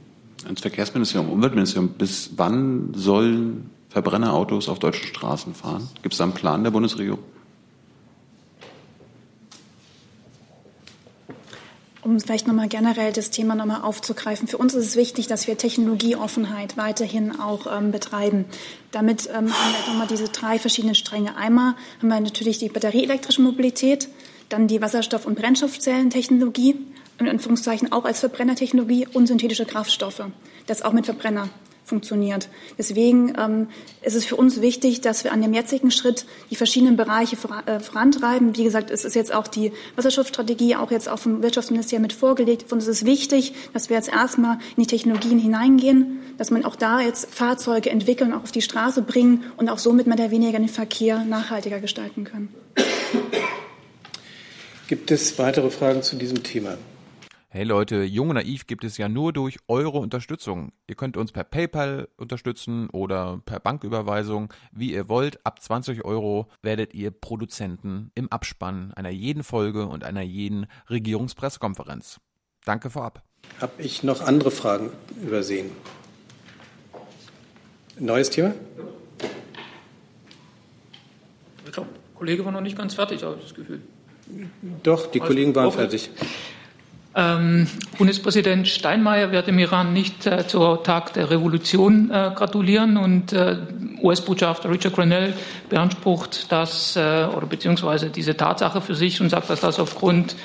Ans 0.45 0.61
Verkehrsministerium, 0.61 1.31
Umweltministerium, 1.31 1.91
bis 1.91 2.31
wann 2.37 2.93
sollen 2.95 3.71
Verbrennerautos 3.89 4.69
auf 4.69 4.79
deutschen 4.79 5.07
Straßen 5.09 5.55
fahren? 5.55 5.89
Gibt 6.03 6.15
es 6.15 6.19
da 6.19 6.25
einen 6.25 6.35
Plan 6.35 6.63
der 6.63 6.71
Bundesregierung? 6.71 7.21
Um 12.03 12.19
vielleicht 12.19 12.47
nochmal 12.47 12.69
generell 12.69 13.13
das 13.13 13.31
Thema 13.31 13.55
nochmal 13.55 13.83
aufzugreifen. 13.83 14.49
Für 14.49 14.57
uns 14.57 14.73
ist 14.73 14.87
es 14.87 14.97
wichtig, 14.97 15.27
dass 15.27 15.47
wir 15.47 15.59
Technologieoffenheit 15.59 16.79
weiterhin 16.79 17.39
auch 17.39 17.67
ähm, 17.71 17.93
betreiben. 17.93 18.47
Damit 18.91 19.29
ähm, 19.29 19.35
haben 19.35 19.45
wir 19.47 19.93
nochmal 19.93 20.07
diese 20.07 20.29
drei 20.29 20.59
verschiedenen 20.59 20.95
Stränge. 20.95 21.37
Einmal 21.37 21.75
haben 21.99 22.09
wir 22.09 22.21
natürlich 22.21 22.59
die 22.59 22.71
batterieelektrische 22.71 23.43
Mobilität, 23.43 24.09
dann 24.49 24.67
die 24.67 24.81
Wasserstoff- 24.81 25.27
und 25.27 25.35
Brennstoffzellentechnologie, 25.35 26.77
in 27.19 27.29
Anführungszeichen 27.29 27.93
auch 27.93 28.07
als 28.07 28.21
Verbrennertechnologie 28.21 29.07
und 29.13 29.27
synthetische 29.27 29.67
Kraftstoffe. 29.67 30.23
Das 30.67 30.81
auch 30.81 30.93
mit 30.93 31.05
Verbrenner 31.05 31.51
funktioniert. 31.91 32.49
Deswegen 32.79 33.35
ähm, 33.39 33.69
ist 34.01 34.17
es 34.17 34.25
für 34.25 34.37
uns 34.37 34.63
wichtig, 34.63 35.03
dass 35.03 35.25
wir 35.25 35.33
an 35.33 35.43
dem 35.43 35.53
jetzigen 35.53 35.91
Schritt 35.91 36.25
die 36.51 36.57
verschiedenen 36.57 36.97
Bereiche 36.97 37.37
äh, 37.67 37.81
vorantreiben. 37.81 38.57
Wie 38.57 38.65
gesagt, 38.65 38.91
es 38.91 39.05
ist 39.05 39.15
jetzt 39.15 39.35
auch 39.35 39.47
die 39.47 39.73
Wasserstoffstrategie 39.97 40.77
auch 40.77 40.91
jetzt 40.91 41.09
auch 41.09 41.19
vom 41.19 41.43
Wirtschaftsministerium 41.43 42.03
mit 42.03 42.15
vorgelegt. 42.15 42.69
Für 42.69 42.77
uns 42.77 42.85
ist 42.85 43.03
es 43.03 43.05
wichtig, 43.05 43.53
dass 43.75 43.91
wir 43.91 43.97
jetzt 43.97 44.09
erstmal 44.09 44.59
in 44.77 44.85
die 44.85 44.87
Technologien 44.87 45.39
hineingehen, 45.39 46.21
dass 46.39 46.51
man 46.51 46.65
auch 46.65 46.77
da 46.77 47.01
jetzt 47.01 47.35
Fahrzeuge 47.35 47.91
entwickeln, 47.91 48.33
auch 48.33 48.45
auf 48.45 48.53
die 48.53 48.63
Straße 48.63 49.03
bringen 49.03 49.45
und 49.59 49.69
auch 49.69 49.79
somit 49.79 50.07
mehr 50.07 50.17
oder 50.17 50.31
weniger 50.31 50.59
den 50.59 50.69
Verkehr 50.69 51.25
nachhaltiger 51.25 51.81
gestalten 51.81 52.25
können. 52.25 52.55
Gibt 54.89 55.11
es 55.11 55.39
weitere 55.39 55.71
Fragen 55.71 56.03
zu 56.03 56.17
diesem 56.17 56.43
Thema? 56.43 56.79
Hey 57.53 57.65
Leute, 57.65 58.05
Jung 58.05 58.29
und 58.29 58.37
Naiv 58.37 58.69
gibt 58.69 58.85
es 58.85 58.97
ja 58.97 59.09
nur 59.09 59.33
durch 59.33 59.59
eure 59.67 59.99
Unterstützung. 59.99 60.71
Ihr 60.87 60.95
könnt 60.95 61.17
uns 61.17 61.33
per 61.33 61.43
PayPal 61.43 62.07
unterstützen 62.17 62.89
oder 62.91 63.43
per 63.45 63.59
Banküberweisung, 63.59 64.53
wie 64.71 64.93
ihr 64.93 65.09
wollt. 65.09 65.45
Ab 65.45 65.61
20 65.61 66.05
Euro 66.05 66.47
werdet 66.63 66.95
ihr 66.95 67.11
Produzenten 67.11 68.13
im 68.15 68.31
Abspann 68.31 68.95
einer 68.95 69.11
jeden 69.11 69.43
Folge 69.43 69.87
und 69.87 70.05
einer 70.05 70.21
jeden 70.21 70.69
Regierungspressekonferenz. 70.91 72.21
Danke 72.65 72.89
vorab. 72.89 73.25
Habe 73.61 73.83
ich 73.83 74.05
noch 74.05 74.21
andere 74.21 74.53
Fragen 74.53 74.91
übersehen? 75.21 75.73
Neues 77.99 78.31
Thema? 78.31 78.55
Ich 81.67 81.73
glaube, 81.73 81.89
der 81.91 82.17
Kollege 82.17 82.45
war 82.45 82.53
noch 82.53 82.61
nicht 82.61 82.79
ganz 82.79 82.95
fertig, 82.95 83.25
habe 83.25 83.39
ich 83.39 83.43
das 83.43 83.55
Gefühl. 83.55 83.83
Doch, 84.85 85.11
die 85.11 85.21
also, 85.21 85.33
Kollegen 85.33 85.53
waren 85.57 85.73
fertig. 85.73 86.11
Ähm, 87.13 87.67
Bundespräsident 87.99 88.69
Steinmeier 88.69 89.33
wird 89.33 89.49
im 89.49 89.59
Iran 89.59 89.93
nicht 89.93 90.27
äh, 90.27 90.47
zur 90.47 90.85
Tag 90.85 91.13
der 91.15 91.29
Revolution 91.29 92.09
äh, 92.09 92.31
gratulieren 92.33 92.97
und 92.97 93.33
äh, 93.33 93.57
US-Botschafter 94.01 94.71
Richard 94.71 94.95
Grenell 94.95 95.35
beansprucht 95.69 96.53
das 96.53 96.95
äh, 96.95 97.27
oder 97.37 97.47
beziehungsweise 97.49 98.11
diese 98.11 98.37
Tatsache 98.37 98.81
für 98.81 98.95
sich 98.95 99.21
und 99.21 99.29
sagt, 99.29 99.51
dass 99.51 99.61
das 99.61 99.81
aufgrund 99.81 100.37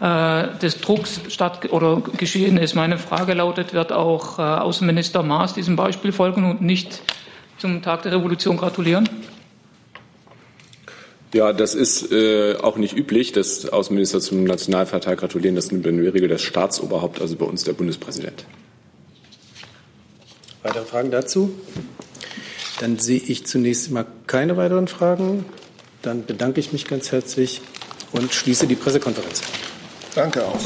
äh, 0.00 0.48
des 0.60 0.82
Drucks 0.82 1.22
statt 1.28 1.72
oder 1.72 2.02
geschehen 2.18 2.58
ist. 2.58 2.74
Meine 2.74 2.98
Frage 2.98 3.32
lautet, 3.32 3.72
wird 3.72 3.90
auch 3.90 4.38
äh, 4.38 4.42
Außenminister 4.42 5.22
Maas 5.22 5.54
diesem 5.54 5.76
Beispiel 5.76 6.12
folgen 6.12 6.44
und 6.44 6.60
nicht 6.60 7.00
zum 7.56 7.80
Tag 7.80 8.02
der 8.02 8.12
Revolution 8.12 8.58
gratulieren? 8.58 9.08
Ja, 11.32 11.52
das 11.52 11.74
ist 11.74 12.10
äh, 12.10 12.56
auch 12.56 12.76
nicht 12.76 12.96
üblich, 12.96 13.32
dass 13.32 13.68
Außenminister 13.68 14.20
zum 14.20 14.44
Nationalfeiertag 14.44 15.20
gratulieren. 15.20 15.54
Das 15.54 15.70
nimmt 15.70 15.86
in 15.86 16.02
der 16.02 16.12
Regel 16.12 16.28
das 16.28 16.42
Staatsoberhaupt, 16.42 17.20
also 17.20 17.36
bei 17.36 17.46
uns 17.46 17.62
der 17.62 17.72
Bundespräsident. 17.72 18.46
Weitere 20.62 20.84
Fragen 20.84 21.10
dazu? 21.10 21.54
Dann 22.80 22.98
sehe 22.98 23.20
ich 23.20 23.46
zunächst 23.46 23.90
mal 23.90 24.06
keine 24.26 24.56
weiteren 24.56 24.88
Fragen. 24.88 25.44
Dann 26.02 26.24
bedanke 26.24 26.60
ich 26.60 26.72
mich 26.72 26.86
ganz 26.86 27.12
herzlich 27.12 27.60
und 28.12 28.32
schließe 28.32 28.66
die 28.66 28.74
Pressekonferenz. 28.74 29.42
Danke 30.14 30.44
auch. 30.44 30.60